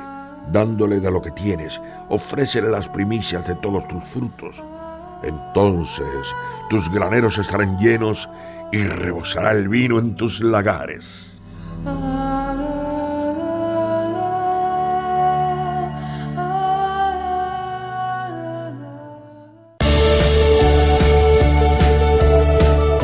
[0.51, 4.63] dándole de lo que tienes, ofrécele las primicias de todos tus frutos.
[5.23, 6.33] Entonces
[6.69, 8.29] tus graneros estarán llenos
[8.71, 11.31] y rebosará el vino en tus lagares.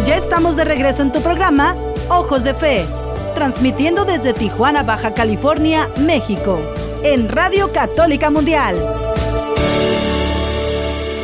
[0.06, 1.76] Ya estamos de regreso en tu programa
[2.10, 2.86] Ojos de Fe,
[3.36, 6.60] transmitiendo desde Tijuana, Baja California, México,
[7.04, 9.09] en Radio Católica Mundial.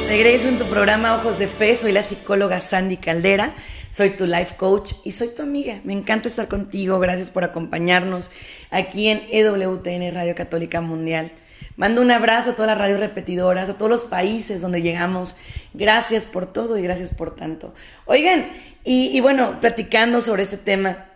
[0.08, 3.56] Regreso en tu programa Ojos de Fe, soy la psicóloga Sandy Caldera,
[3.90, 5.82] soy tu life coach y soy tu amiga.
[5.84, 8.30] Me encanta estar contigo, gracias por acompañarnos
[8.70, 11.32] aquí en EWTN Radio Católica Mundial.
[11.76, 15.36] Mando un abrazo a todas las radios repetidoras, a todos los países donde llegamos.
[15.74, 17.74] Gracias por todo y gracias por tanto.
[18.06, 18.52] Oigan,
[18.84, 21.08] y, y bueno, platicando sobre este tema,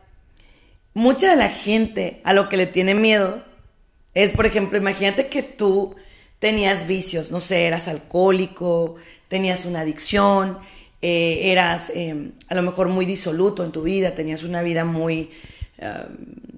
[0.95, 3.43] mucha de la gente a lo que le tiene miedo
[4.15, 5.95] es, por ejemplo, imagínate que tú
[6.39, 8.95] tenías vicios, no sé, eras alcohólico,
[9.28, 10.58] tenías una adicción,
[11.02, 15.30] eh, eras eh, a lo mejor muy disoluto en tu vida, tenías una vida muy,
[15.78, 16.06] eh,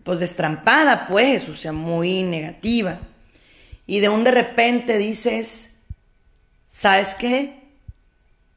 [0.04, 3.00] pues destrampada, pues, o sea, muy negativa.
[3.88, 5.74] Y de un de repente dices,
[6.68, 7.60] ¿sabes qué?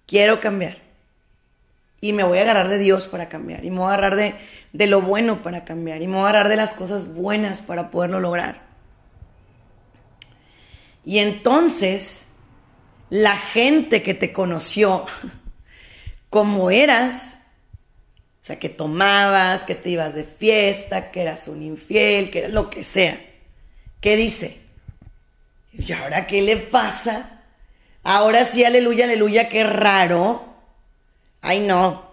[0.07, 0.79] Quiero cambiar.
[2.01, 3.65] Y me voy a agarrar de Dios para cambiar.
[3.65, 4.35] Y me voy a agarrar de,
[4.75, 6.03] de lo bueno para cambiar.
[6.03, 8.63] Y me voy a agarrar de las cosas buenas para poderlo lograr.
[11.05, 12.27] Y entonces,
[13.11, 15.05] la gente que te conoció
[16.31, 17.38] como eras,
[18.43, 22.49] o sea, que tomabas, que te ibas de fiesta, que eras un infiel, que era
[22.49, 23.19] lo que sea,
[24.01, 24.61] ¿qué dice?
[25.73, 27.43] ¿Y ahora qué le pasa?
[28.03, 30.45] Ahora sí, aleluya, aleluya, qué raro.
[31.40, 32.11] Ay, no,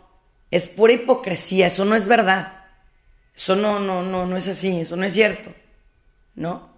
[0.49, 2.65] es pura hipocresía, eso no es verdad.
[3.36, 5.54] Eso no, no, no, no es así, eso no es cierto.
[6.36, 6.70] ¿No?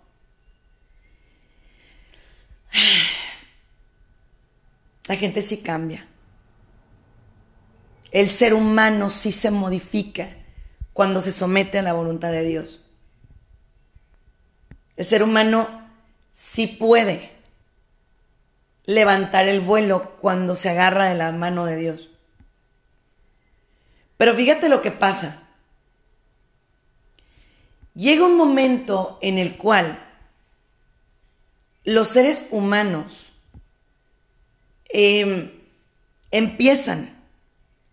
[5.08, 6.08] La gente sí cambia.
[8.12, 10.30] El ser humano sí se modifica
[10.94, 12.84] cuando se somete a la voluntad de Dios.
[14.96, 15.68] El ser humano
[16.32, 17.32] sí puede
[18.86, 22.10] levantar el vuelo cuando se agarra de la mano de Dios.
[24.18, 25.44] Pero fíjate lo que pasa.
[27.96, 30.00] Llega un momento en el cual
[31.84, 33.32] los seres humanos
[34.90, 35.52] eh,
[36.32, 37.16] empiezan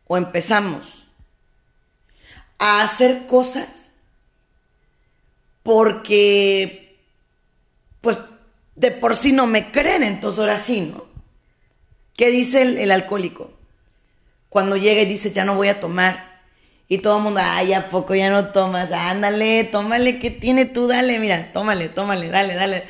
[0.07, 1.07] o empezamos
[2.59, 3.91] a hacer cosas
[5.63, 6.99] porque,
[8.01, 8.19] pues,
[8.75, 11.05] de por sí no me creen, entonces ahora sí, ¿no?
[12.17, 13.53] ¿Qué dice el, el alcohólico?
[14.49, 16.41] Cuando llega y dice, ya no voy a tomar.
[16.89, 18.91] Y todo el mundo, ay, ¿a poco ya no tomas?
[18.91, 20.89] Ándale, tómale, ¿qué tiene tú?
[20.89, 22.85] Dale, mira, tómale, tómale, dale, dale.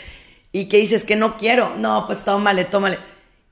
[0.52, 1.76] Y que dices que no quiero.
[1.76, 2.98] No, pues tómale, tómale.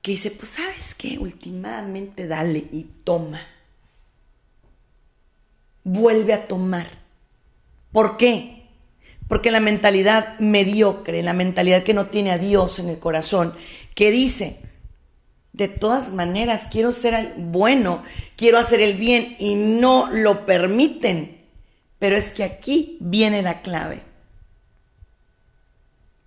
[0.02, 3.40] Que dice, pues sabes qué, últimamente dale y toma.
[5.84, 6.86] Vuelve a tomar.
[7.92, 8.66] ¿Por qué?
[9.28, 13.54] Porque la mentalidad mediocre, la mentalidad que no tiene a Dios en el corazón,
[13.94, 14.60] que dice,
[15.52, 18.02] de todas maneras, quiero ser bueno,
[18.36, 21.38] quiero hacer el bien y no lo permiten.
[21.98, 24.07] Pero es que aquí viene la clave.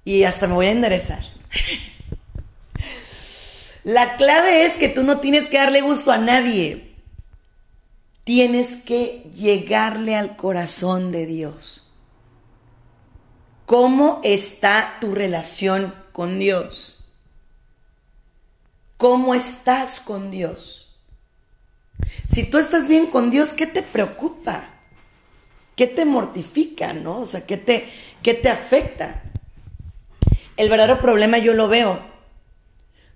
[0.03, 1.23] Y hasta me voy a enderezar.
[3.83, 6.95] La clave es que tú no tienes que darle gusto a nadie.
[8.23, 11.87] Tienes que llegarle al corazón de Dios.
[13.65, 17.05] ¿Cómo está tu relación con Dios?
[18.97, 20.93] ¿Cómo estás con Dios?
[22.27, 24.69] Si tú estás bien con Dios, ¿qué te preocupa?
[25.75, 27.21] ¿Qué te mortifica, no?
[27.21, 27.89] O sea, ¿qué te,
[28.21, 29.23] qué te afecta?
[30.57, 32.11] El verdadero problema yo lo veo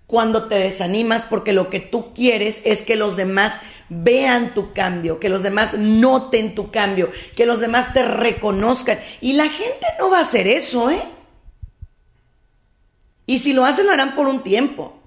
[0.08, 3.60] cuando te desanimas porque lo que tú quieres es que los demás
[3.90, 9.00] vean tu cambio, que los demás noten tu cambio, que los demás te reconozcan.
[9.22, 11.02] Y la gente no va a hacer eso, ¿eh?
[13.26, 15.00] Y si lo hacen, lo harán por un tiempo.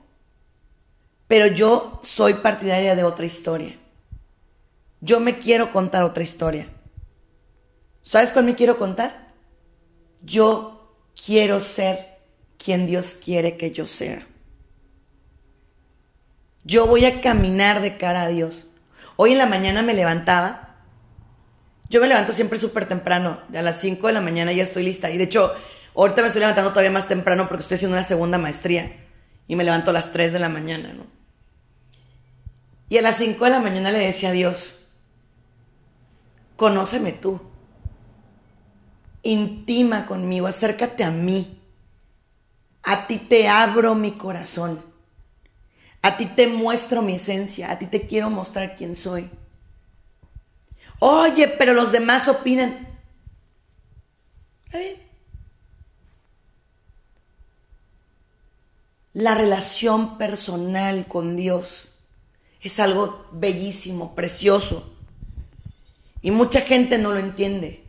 [1.29, 3.79] Pero yo soy partidaria de otra historia.
[5.01, 6.69] Yo me quiero contar otra historia.
[8.03, 9.33] ¿Sabes cuál me quiero contar?
[10.23, 12.18] Yo quiero ser
[12.59, 14.27] quien Dios quiere que yo sea.
[16.65, 18.69] Yo voy a caminar de cara a Dios.
[19.17, 20.77] Hoy en la mañana me levantaba.
[21.89, 23.41] Yo me levanto siempre súper temprano.
[23.55, 25.11] A las 5 de la mañana ya estoy lista.
[25.11, 25.55] Y de hecho,
[25.95, 28.93] ahorita me estoy levantando todavía más temprano porque estoy haciendo una segunda maestría.
[29.47, 31.07] Y me levanto a las 3 de la mañana, ¿no?
[32.91, 34.89] Y a las 5 de la mañana le decía a Dios,
[36.57, 37.41] conóceme tú.
[39.23, 41.58] Intima conmigo, acércate a mí.
[42.91, 44.83] A ti te abro mi corazón.
[46.01, 47.71] A ti te muestro mi esencia.
[47.71, 49.29] A ti te quiero mostrar quién soy.
[50.99, 52.89] Oye, pero los demás opinan.
[54.65, 54.97] Está bien.
[59.13, 61.93] La relación personal con Dios
[62.63, 64.97] es algo bellísimo, precioso.
[66.23, 67.85] Y mucha gente no lo entiende.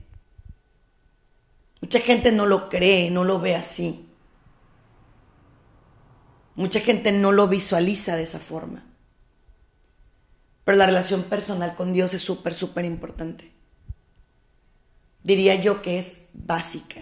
[1.79, 4.07] Mucha gente no lo cree, no lo ve así.
[6.59, 8.83] Mucha gente no lo visualiza de esa forma.
[10.65, 13.49] Pero la relación personal con Dios es súper, súper importante.
[15.23, 17.01] Diría yo que es básica.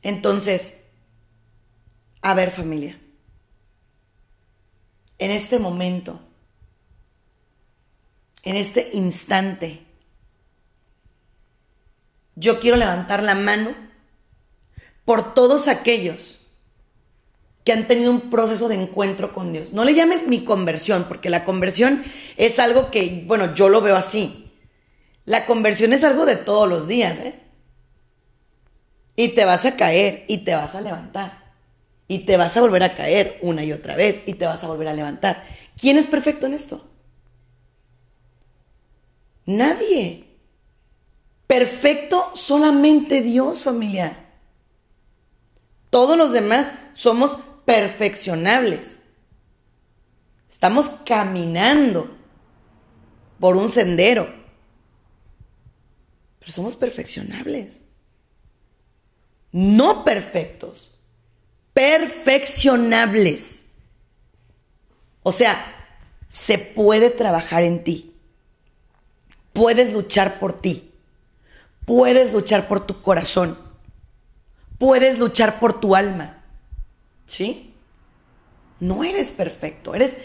[0.00, 0.78] Entonces,
[2.22, 2.98] a ver familia,
[5.18, 6.18] en este momento,
[8.42, 9.84] en este instante,
[12.36, 13.74] yo quiero levantar la mano
[15.04, 16.41] por todos aquellos
[17.64, 19.72] que han tenido un proceso de encuentro con Dios.
[19.72, 22.02] No le llames mi conversión, porque la conversión
[22.36, 24.52] es algo que, bueno, yo lo veo así.
[25.24, 27.38] La conversión es algo de todos los días, ¿eh?
[29.14, 31.52] Y te vas a caer y te vas a levantar.
[32.08, 34.66] Y te vas a volver a caer una y otra vez y te vas a
[34.66, 35.44] volver a levantar.
[35.78, 36.88] ¿Quién es perfecto en esto?
[39.46, 40.24] Nadie.
[41.46, 44.16] Perfecto solamente Dios, familia.
[45.90, 48.98] Todos los demás somos perfeccionables.
[50.48, 52.16] Estamos caminando
[53.40, 54.32] por un sendero,
[56.38, 57.82] pero somos perfeccionables.
[59.50, 60.92] No perfectos,
[61.72, 63.64] perfeccionables.
[65.22, 65.64] O sea,
[66.28, 68.14] se puede trabajar en ti.
[69.52, 70.90] Puedes luchar por ti.
[71.84, 73.58] Puedes luchar por tu corazón.
[74.78, 76.41] Puedes luchar por tu alma.
[77.26, 77.74] ¿Sí?
[78.80, 80.18] No eres perfecto, eres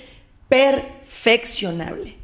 [0.50, 2.18] perfeccionable.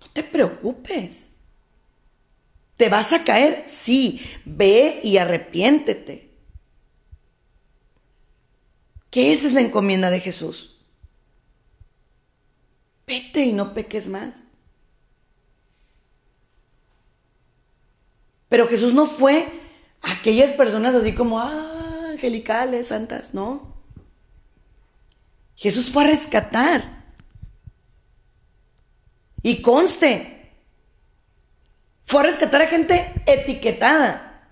[0.00, 1.36] No te preocupes.
[2.76, 3.64] ¿Te vas a caer?
[3.66, 6.30] Sí, ve y arrepiéntete.
[9.10, 10.78] Que esa es la encomienda de Jesús.
[13.06, 14.44] Vete y no peques más.
[18.48, 19.48] Pero Jesús no fue
[20.02, 23.76] aquellas personas así como, ah, angelicales, santas, no.
[25.56, 27.04] Jesús fue a rescatar.
[29.42, 30.52] Y conste,
[32.04, 34.48] fue a rescatar a gente etiquetada.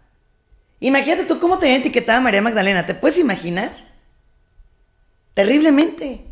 [0.81, 3.73] Imagínate tú cómo tenía etiquetada María Magdalena, ¿te puedes imaginar?
[5.35, 6.25] Terriblemente.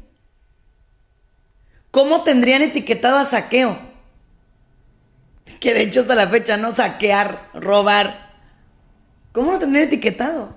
[1.90, 3.78] ¿Cómo tendrían etiquetado a saqueo?
[5.60, 6.74] Que de hecho hasta la fecha, ¿no?
[6.74, 8.23] Saquear, robar.
[9.34, 10.54] ¿Cómo no tener etiquetado?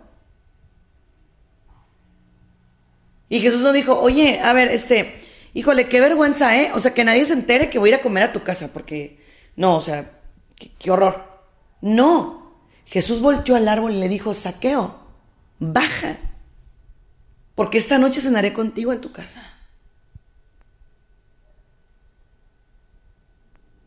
[3.27, 5.17] Y Jesús no dijo, oye, a ver, este,
[5.55, 6.69] híjole, qué vergüenza, ¿eh?
[6.75, 8.71] O sea, que nadie se entere que voy a ir a comer a tu casa,
[8.71, 9.19] porque,
[9.55, 10.21] no, o sea,
[10.77, 11.25] qué, horror.
[11.81, 12.53] No,
[12.85, 14.95] Jesús volteó al árbol y le dijo, saqueo,
[15.57, 16.19] baja,
[17.55, 19.41] porque esta noche cenaré contigo en tu casa.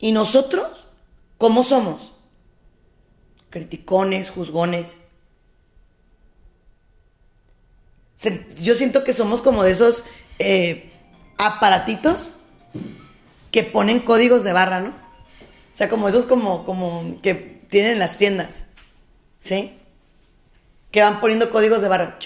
[0.01, 0.89] ¿Y nosotros?
[1.39, 2.10] ¿Cómo somos?
[3.51, 4.97] Criticones, juzgones.
[8.61, 10.05] Yo siento que somos como de esos
[10.39, 10.91] eh,
[11.39, 12.31] aparatitos
[13.51, 14.91] que ponen códigos de barra, ¿no?
[14.91, 17.35] O sea, como esos como, como que
[17.71, 18.65] tienen en las tiendas,
[19.39, 19.73] ¿sí?
[20.91, 22.19] Que van poniendo códigos de barra.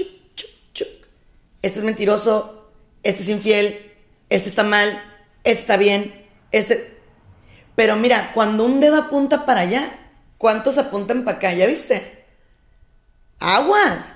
[1.63, 2.71] Este es mentiroso,
[3.03, 3.93] este es infiel,
[4.29, 5.03] este está mal,
[5.45, 6.93] este está bien, este...
[7.75, 10.04] Pero mira, cuando un dedo apunta para allá,
[10.39, 11.53] ¿Cuántos apuntan para acá?
[11.53, 12.25] ¿Ya viste?
[13.39, 14.15] Aguas.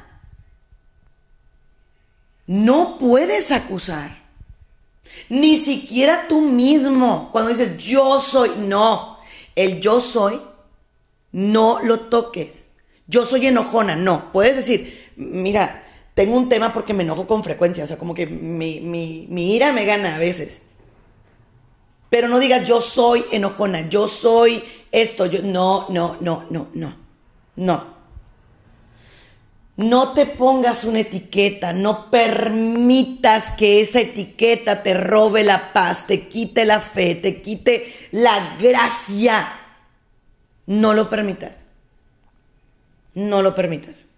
[2.46, 4.22] No puedes acusar.
[5.28, 7.30] Ni siquiera tú mismo.
[7.30, 9.18] Cuando dices yo soy, no.
[9.54, 10.40] El yo soy,
[11.32, 12.66] no lo toques.
[13.06, 14.32] Yo soy enojona, no.
[14.32, 15.82] Puedes decir, mira,
[16.14, 17.84] tengo un tema porque me enojo con frecuencia.
[17.84, 20.60] O sea, como que mi, mi ira me gana a veces.
[22.10, 27.08] Pero no digas yo soy enojona, yo soy esto, yo no, no, no, no, no.
[27.56, 27.98] No.
[29.76, 36.28] No te pongas una etiqueta, no permitas que esa etiqueta te robe la paz, te
[36.28, 39.52] quite la fe, te quite la gracia.
[40.66, 41.68] No lo permitas.
[43.14, 44.08] No lo permitas.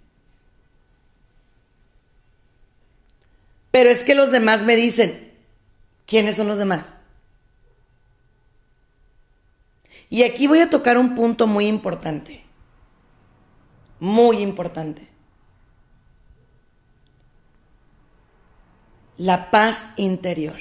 [3.70, 5.30] Pero es que los demás me dicen,
[6.07, 6.93] ¿quiénes son los demás?
[10.11, 12.42] Y aquí voy a tocar un punto muy importante.
[14.00, 15.08] Muy importante.
[19.16, 20.58] La paz interior.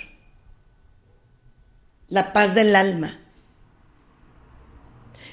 [2.10, 3.20] La paz del alma.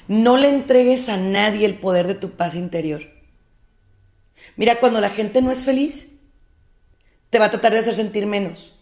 [0.07, 3.03] No le entregues a nadie el poder de tu paz interior.
[4.55, 6.09] Mira, cuando la gente no es feliz,
[7.29, 8.73] te va a tratar de hacer sentir menos.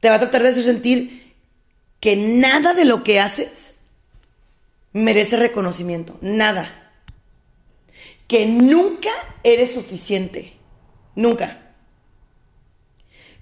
[0.00, 1.27] Te va a tratar de hacer sentir
[2.00, 3.74] que nada de lo que haces
[4.92, 6.16] merece reconocimiento.
[6.20, 6.92] Nada.
[8.26, 9.10] Que nunca
[9.42, 10.54] eres suficiente.
[11.14, 11.74] Nunca.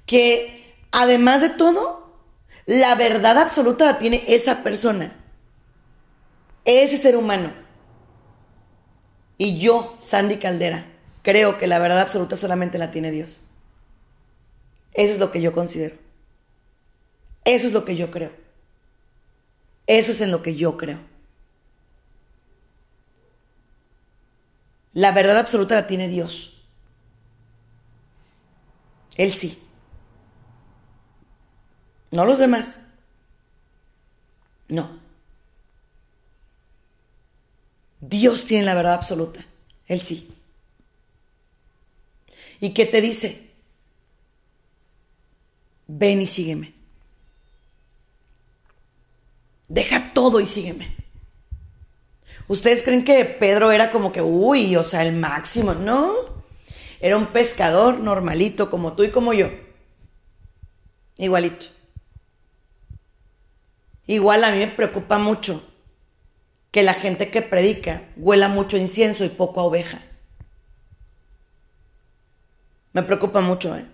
[0.06, 2.20] Que además de todo,
[2.66, 5.16] la verdad absoluta la tiene esa persona,
[6.64, 7.52] ese ser humano.
[9.38, 10.86] Y yo, Sandy Caldera,
[11.22, 13.40] creo que la verdad absoluta solamente la tiene Dios.
[14.94, 15.96] Eso es lo que yo considero.
[17.44, 18.45] Eso es lo que yo creo.
[19.86, 21.00] Eso es en lo que yo creo.
[24.92, 26.64] La verdad absoluta la tiene Dios.
[29.16, 29.62] Él sí.
[32.10, 32.82] No los demás.
[34.68, 34.98] No.
[38.00, 39.44] Dios tiene la verdad absoluta.
[39.86, 40.28] Él sí.
[42.60, 43.50] ¿Y qué te dice?
[45.86, 46.75] Ven y sígueme.
[49.68, 50.94] Deja todo y sígueme.
[52.48, 55.74] ¿Ustedes creen que Pedro era como que, uy, o sea, el máximo?
[55.74, 56.14] No.
[57.00, 59.50] Era un pescador normalito como tú y como yo.
[61.18, 61.66] Igualito.
[64.06, 65.62] Igual a mí me preocupa mucho
[66.70, 70.00] que la gente que predica huela mucho incienso y poco a oveja.
[72.92, 73.86] Me preocupa mucho, ¿eh?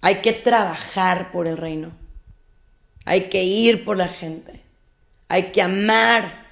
[0.00, 2.05] Hay que trabajar por el reino.
[3.06, 4.62] Hay que ir por la gente.
[5.28, 6.44] Hay que amar.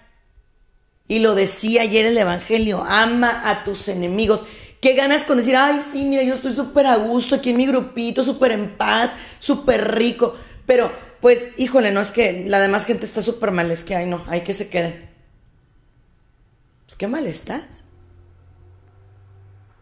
[1.07, 4.47] Y lo decía ayer el Evangelio, ama a tus enemigos.
[4.81, 7.67] ¿Qué ganas con decir, ay, sí, mira, yo estoy súper a gusto aquí en mi
[7.67, 10.35] grupito, súper en paz, súper rico?
[10.65, 10.91] Pero,
[11.21, 14.25] pues, híjole, no es que la demás gente está súper mal, es que, ay, no,
[14.29, 15.11] hay que se queden.
[16.87, 17.83] Pues qué mal estás.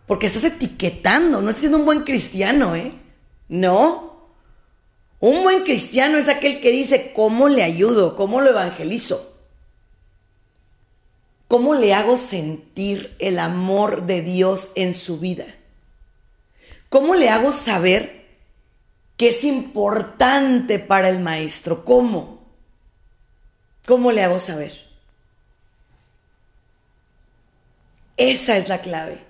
[0.06, 2.94] Porque estás etiquetando, no estás siendo un buen cristiano, ¿eh?
[3.48, 4.11] No.
[5.22, 8.14] Un buen cristiano es aquel que dice, ¿cómo le ayudo?
[8.16, 9.34] ¿Cómo lo evangelizo?
[11.48, 15.46] ¿Cómo le hago sentir el amor de Dios en su vida?
[16.88, 18.22] ¿Cómo le hago saber
[19.22, 21.84] que es importante para el maestro.
[21.84, 22.42] ¿Cómo?
[23.86, 24.72] ¿Cómo le hago saber?
[28.16, 29.24] Esa es la clave.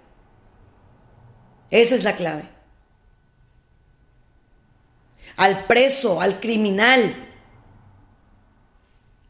[1.70, 2.48] Esa es la clave.
[5.36, 7.14] Al preso, al criminal,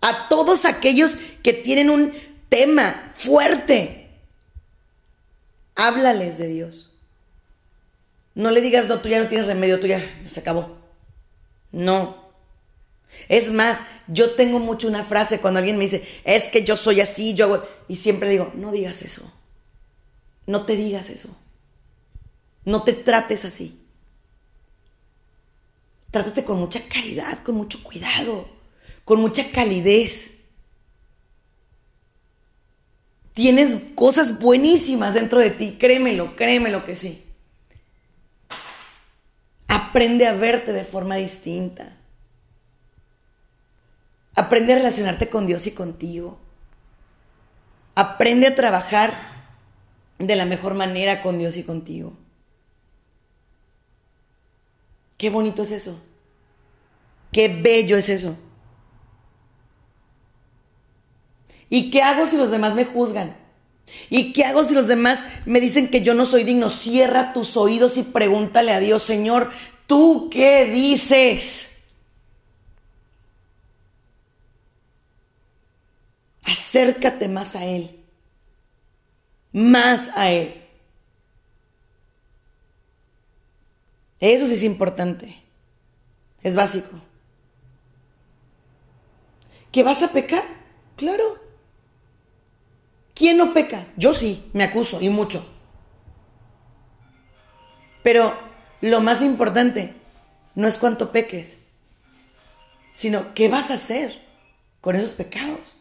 [0.01, 2.13] a todos aquellos que tienen un
[2.49, 4.11] tema fuerte,
[5.75, 6.91] háblales de Dios.
[8.35, 10.77] No le digas, no, tú ya no tienes remedio, tú ya se acabó.
[11.71, 12.23] No.
[13.29, 17.01] Es más, yo tengo mucho una frase cuando alguien me dice, es que yo soy
[17.01, 17.69] así, yo hago...
[17.89, 19.23] Y siempre digo, no digas eso.
[20.47, 21.29] No te digas eso.
[22.65, 23.79] No te trates así.
[26.13, 28.47] Trátate con mucha caridad, con mucho cuidado,
[29.05, 30.33] con mucha calidez.
[33.33, 37.25] Tienes cosas buenísimas dentro de ti, créemelo, créemelo que sí.
[39.69, 41.97] Aprende a verte de forma distinta.
[44.35, 46.39] Aprende a relacionarte con Dios y contigo.
[47.95, 49.15] Aprende a trabajar
[50.19, 52.13] de la mejor manera con Dios y contigo.
[55.23, 55.97] Qué bonito es eso.
[57.31, 58.35] Qué bello es eso.
[61.71, 63.37] ¿Y qué hago si los demás me juzgan?
[64.11, 66.71] ¿Y qué hago si los demás me dicen que yo no soy digno?
[66.71, 69.53] Cierra tus oídos y pregúntale a Dios, Señor,
[69.87, 71.85] ¿tú qué dices?
[76.43, 78.05] Acércate más a Él.
[79.53, 80.62] Más a Él.
[84.23, 85.43] Eso sí es importante.
[86.45, 86.91] Es básico.
[89.73, 90.45] ¿Que vas a pecar?
[90.97, 91.41] Claro.
[93.17, 93.89] ¿Quién no peca?
[93.97, 95.45] Yo sí, me acuso y mucho.
[98.05, 98.33] Pero
[98.81, 99.93] lo más importante
[100.55, 101.57] no es cuánto peques,
[102.93, 104.23] sino qué vas a hacer
[104.81, 105.75] con esos pecados.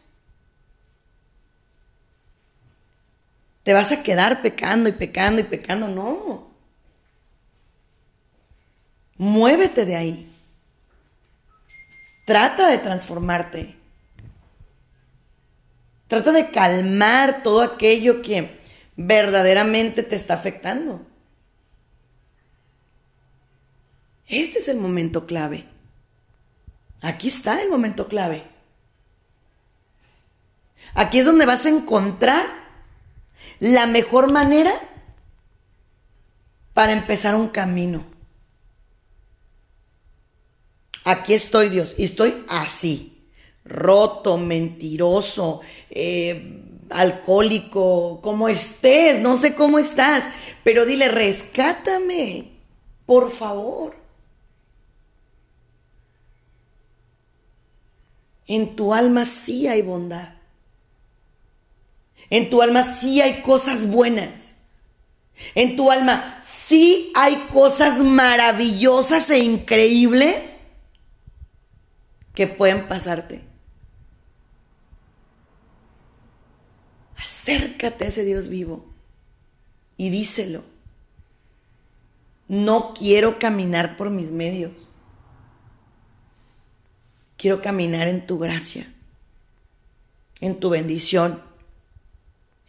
[3.62, 5.86] ¿Te vas a quedar pecando y pecando y pecando?
[5.86, 6.51] No.
[9.22, 10.36] Muévete de ahí.
[12.26, 13.76] Trata de transformarte.
[16.08, 18.58] Trata de calmar todo aquello que
[18.96, 21.06] verdaderamente te está afectando.
[24.26, 25.68] Este es el momento clave.
[27.00, 28.42] Aquí está el momento clave.
[30.94, 32.44] Aquí es donde vas a encontrar
[33.60, 34.72] la mejor manera
[36.74, 38.11] para empezar un camino.
[41.04, 43.24] Aquí estoy Dios y estoy así,
[43.64, 50.28] roto, mentiroso, eh, alcohólico, como estés, no sé cómo estás,
[50.62, 52.52] pero dile, rescátame,
[53.06, 53.96] por favor.
[58.46, 60.34] En tu alma sí hay bondad.
[62.30, 64.56] En tu alma sí hay cosas buenas.
[65.54, 70.56] En tu alma sí hay cosas maravillosas e increíbles
[72.34, 73.42] que pueden pasarte.
[77.16, 78.84] Acércate a ese Dios vivo
[79.96, 80.64] y díselo.
[82.48, 84.72] No quiero caminar por mis medios.
[87.36, 88.92] Quiero caminar en tu gracia,
[90.40, 91.52] en tu bendición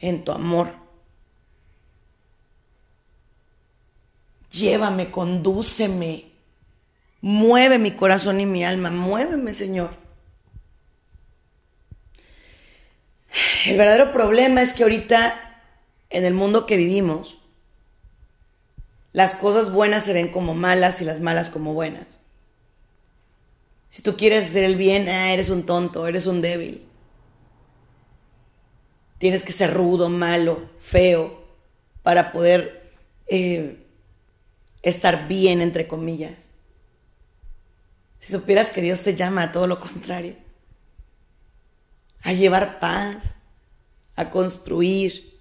[0.03, 0.73] en tu amor.
[4.51, 6.32] Llévame, condúceme,
[7.23, 9.95] mueve mi corazón y mi alma, muéveme, Señor.
[13.65, 15.61] El verdadero problema es que ahorita,
[16.09, 17.37] en el mundo que vivimos,
[19.13, 22.19] las cosas buenas se ven como malas y las malas como buenas.
[23.87, 26.85] Si tú quieres hacer el bien, ah, eres un tonto, eres un débil.
[29.17, 31.41] Tienes que ser rudo, malo, feo,
[32.01, 32.91] para poder
[33.27, 33.77] eh,
[34.81, 36.49] estar bien, entre comillas.
[38.23, 40.37] Si supieras que Dios te llama a todo lo contrario,
[42.21, 43.35] a llevar paz,
[44.15, 45.37] a construir,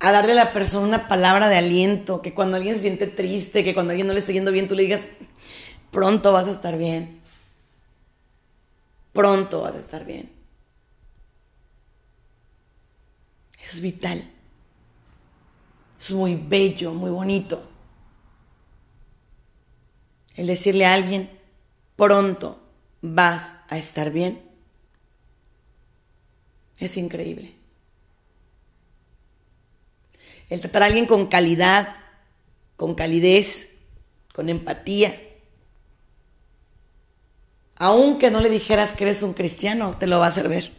[0.00, 3.62] a darle a la persona una palabra de aliento, que cuando alguien se siente triste,
[3.62, 5.04] que cuando alguien no le está yendo bien, tú le digas,
[5.92, 7.20] pronto vas a estar bien,
[9.12, 10.32] pronto vas a estar bien.
[13.64, 14.28] es vital.
[16.00, 17.73] Es muy bello, muy bonito.
[20.34, 21.30] El decirle a alguien,
[21.96, 22.60] pronto
[23.00, 24.42] vas a estar bien,
[26.78, 27.54] es increíble.
[30.50, 31.96] El tratar a alguien con calidad,
[32.76, 33.74] con calidez,
[34.32, 35.18] con empatía.
[37.76, 40.72] Aunque no le dijeras que eres un cristiano, te lo va a hacer ver.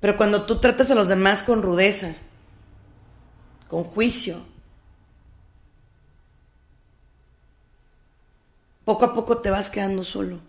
[0.00, 2.14] Pero cuando tú tratas a los demás con rudeza,
[3.68, 4.44] con juicio,
[8.84, 10.40] poco a poco te vas quedando solo.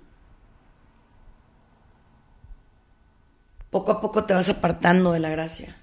[3.70, 5.76] Poco a poco te vas apartando de la gracia.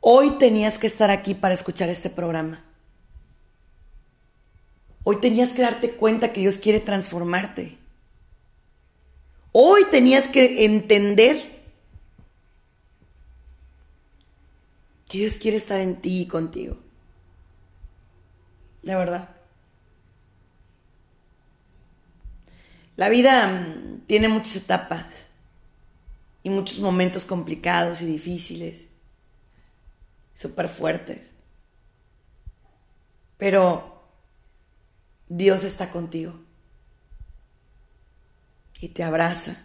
[0.00, 2.62] Hoy tenías que estar aquí para escuchar este programa.
[5.02, 7.78] Hoy tenías que darte cuenta que Dios quiere transformarte.
[9.52, 11.62] Hoy tenías que entender
[15.08, 16.83] que Dios quiere estar en ti y contigo.
[18.84, 19.30] De verdad.
[22.96, 25.26] La vida mm, tiene muchas etapas
[26.42, 28.88] y muchos momentos complicados y difíciles,
[30.34, 31.32] súper fuertes.
[33.38, 34.02] Pero
[35.28, 36.38] Dios está contigo
[38.80, 39.64] y te abraza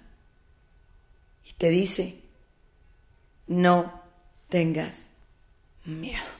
[1.43, 2.23] y te dice,
[3.47, 4.01] no
[4.47, 5.09] tengas
[5.83, 6.38] miedo.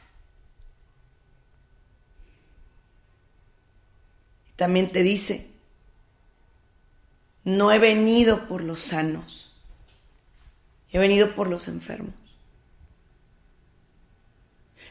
[4.59, 5.47] También te dice,
[7.43, 9.51] no he venido por los sanos,
[10.91, 12.13] he venido por los enfermos.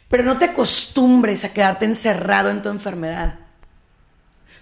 [0.09, 3.39] Pero no te acostumbres a quedarte encerrado en tu enfermedad.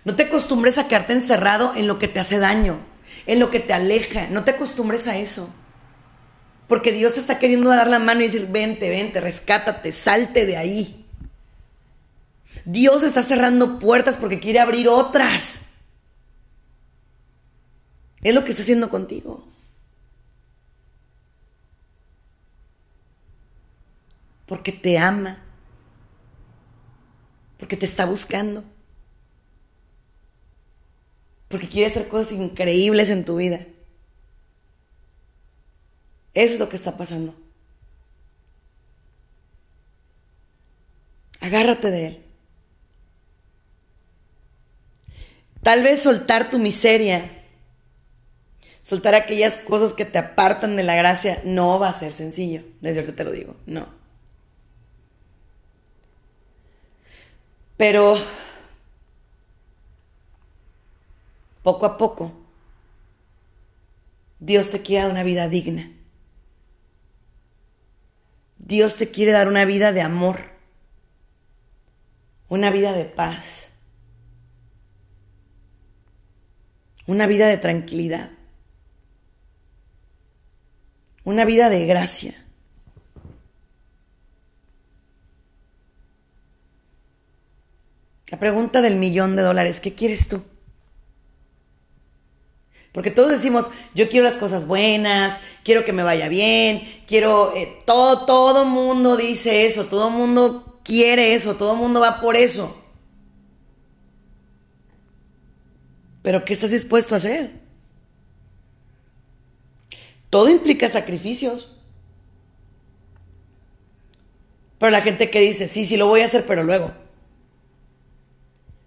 [0.04, 2.80] No te acostumbres a quedarte encerrado en lo que te hace daño
[3.26, 4.28] en lo que te aleja.
[4.30, 5.48] No te acostumbres a eso.
[6.68, 10.56] Porque Dios te está queriendo dar la mano y decir, vente, vente, rescátate, salte de
[10.56, 11.05] ahí.
[12.64, 15.60] Dios está cerrando puertas porque quiere abrir otras.
[18.22, 19.46] Es lo que está haciendo contigo.
[24.46, 25.42] Porque te ama.
[27.58, 28.64] Porque te está buscando.
[31.48, 33.66] Porque quiere hacer cosas increíbles en tu vida.
[36.34, 37.34] Eso es lo que está pasando.
[41.40, 42.25] Agárrate de Él.
[45.66, 47.28] Tal vez soltar tu miseria,
[48.82, 52.62] soltar aquellas cosas que te apartan de la gracia, no va a ser sencillo.
[52.80, 53.88] Desde ahorita te lo digo, no.
[57.76, 58.16] Pero
[61.64, 62.30] poco a poco,
[64.38, 65.90] Dios te quiere dar una vida digna.
[68.58, 70.48] Dios te quiere dar una vida de amor,
[72.48, 73.65] una vida de paz,
[77.06, 78.30] una vida de tranquilidad,
[81.24, 82.42] una vida de gracia.
[88.28, 90.42] La pregunta del millón de dólares, ¿qué quieres tú?
[92.96, 97.82] Porque todos decimos, yo quiero las cosas buenas, quiero que me vaya bien, quiero, eh,
[97.84, 102.85] todo, todo mundo dice eso, todo mundo quiere eso, todo mundo va por eso.
[106.26, 107.52] Pero ¿qué estás dispuesto a hacer?
[110.28, 111.80] Todo implica sacrificios.
[114.80, 116.90] Pero la gente que dice, sí, sí lo voy a hacer, pero luego.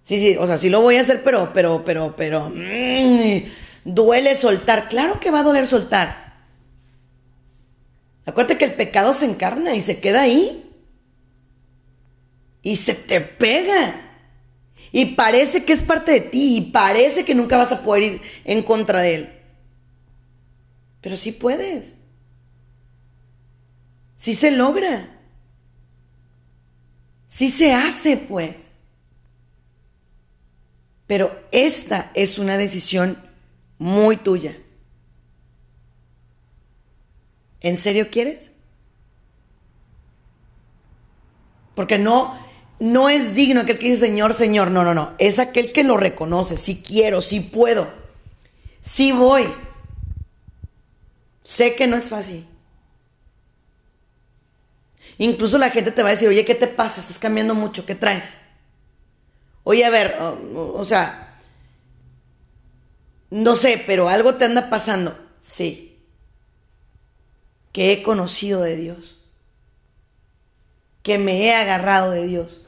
[0.04, 2.52] Sí, sí, o sea, sí lo voy a hacer, pero, pero, pero, pero...
[2.54, 3.46] Mm,
[3.86, 4.90] duele soltar.
[4.90, 6.44] Claro que va a doler soltar.
[8.26, 10.70] Acuérdate que el pecado se encarna y se queda ahí.
[12.64, 14.09] Y se te pega.
[14.92, 16.58] Y parece que es parte de ti.
[16.58, 19.30] Y parece que nunca vas a poder ir en contra de él.
[21.02, 21.96] Pero sí puedes.
[24.16, 25.10] Sí se logra.
[27.28, 28.70] Sí se hace, pues.
[31.08, 33.18] Pero esta es una decisión
[33.78, 34.58] muy tuya.
[37.62, 38.52] ¿En serio quieres?
[41.76, 42.38] Porque no,
[42.80, 44.72] no es digno aquel que dice Señor, Señor.
[44.72, 45.14] No, no, no.
[45.18, 46.58] Es aquel que lo reconoce.
[46.58, 47.90] Si quiero, si puedo.
[48.82, 49.54] Si voy.
[51.44, 52.46] Sé que no es fácil.
[55.18, 57.02] Incluso la gente te va a decir, oye, ¿qué te pasa?
[57.02, 57.86] Estás cambiando mucho.
[57.86, 58.36] ¿Qué traes?
[59.66, 61.38] Oye, a ver, o, sea,
[63.30, 65.20] no sé, pero algo te anda pasando.
[65.40, 66.00] Sí.
[67.74, 69.22] Que he conocido de Dios.
[71.04, 72.62] Que me he agarrado de Dios.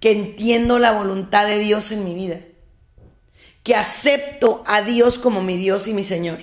[0.00, 2.40] Que entiendo la voluntad de Dios en mi vida.
[3.62, 6.38] Que acepto a Dios como mi Dios y mi Señor.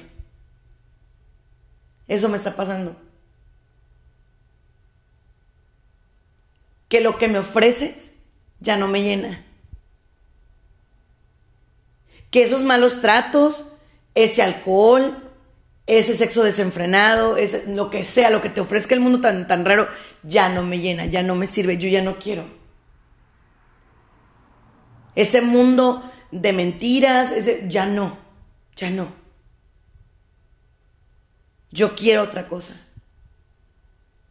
[2.07, 2.95] Eso me está pasando.
[6.89, 8.11] Que lo que me ofreces
[8.59, 9.45] ya no me llena
[12.35, 13.63] que esos malos tratos,
[14.13, 15.15] ese alcohol,
[15.87, 19.63] ese sexo desenfrenado, ese, lo que sea, lo que te ofrezca el mundo tan, tan
[19.63, 19.87] raro,
[20.21, 22.43] ya no me llena, ya no me sirve, yo ya no quiero.
[25.15, 28.17] Ese mundo de mentiras, ese, ya no,
[28.75, 29.07] ya no.
[31.71, 32.79] Yo quiero otra cosa.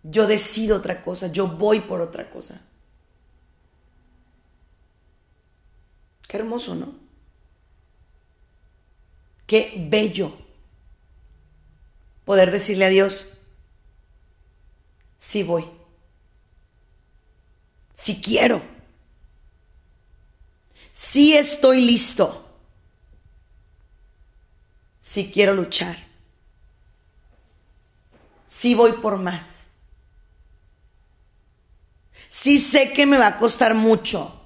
[0.03, 2.61] Yo decido otra cosa, yo voy por otra cosa.
[6.29, 6.95] Qué hermoso, ¿no?
[9.47, 10.37] Qué bello
[12.25, 13.29] poder decirle a Dios,
[15.17, 15.71] sí voy,
[17.93, 18.63] sí quiero,
[20.95, 22.49] sí estoy listo,
[25.01, 25.97] sí quiero luchar,
[28.47, 29.67] sí voy por más,
[32.29, 34.41] sí sé que me va a costar mucho.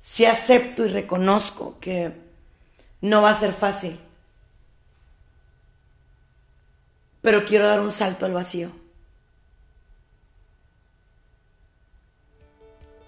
[0.00, 2.12] Si acepto y reconozco que
[3.02, 4.00] no va a ser fácil,
[7.20, 8.72] pero quiero dar un salto al vacío.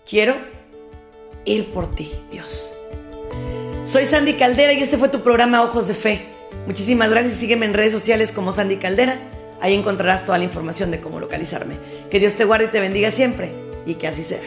[0.05, 0.60] Quiero
[1.45, 2.72] ir por ti, Dios.
[3.84, 6.26] Soy Sandy Caldera y este fue tu programa Ojos de Fe.
[6.66, 7.34] Muchísimas gracias.
[7.34, 9.18] Sígueme en redes sociales como Sandy Caldera.
[9.61, 11.74] Ahí encontrarás toda la información de cómo localizarme.
[12.11, 13.53] Que Dios te guarde y te bendiga siempre
[13.86, 14.41] y que así sea.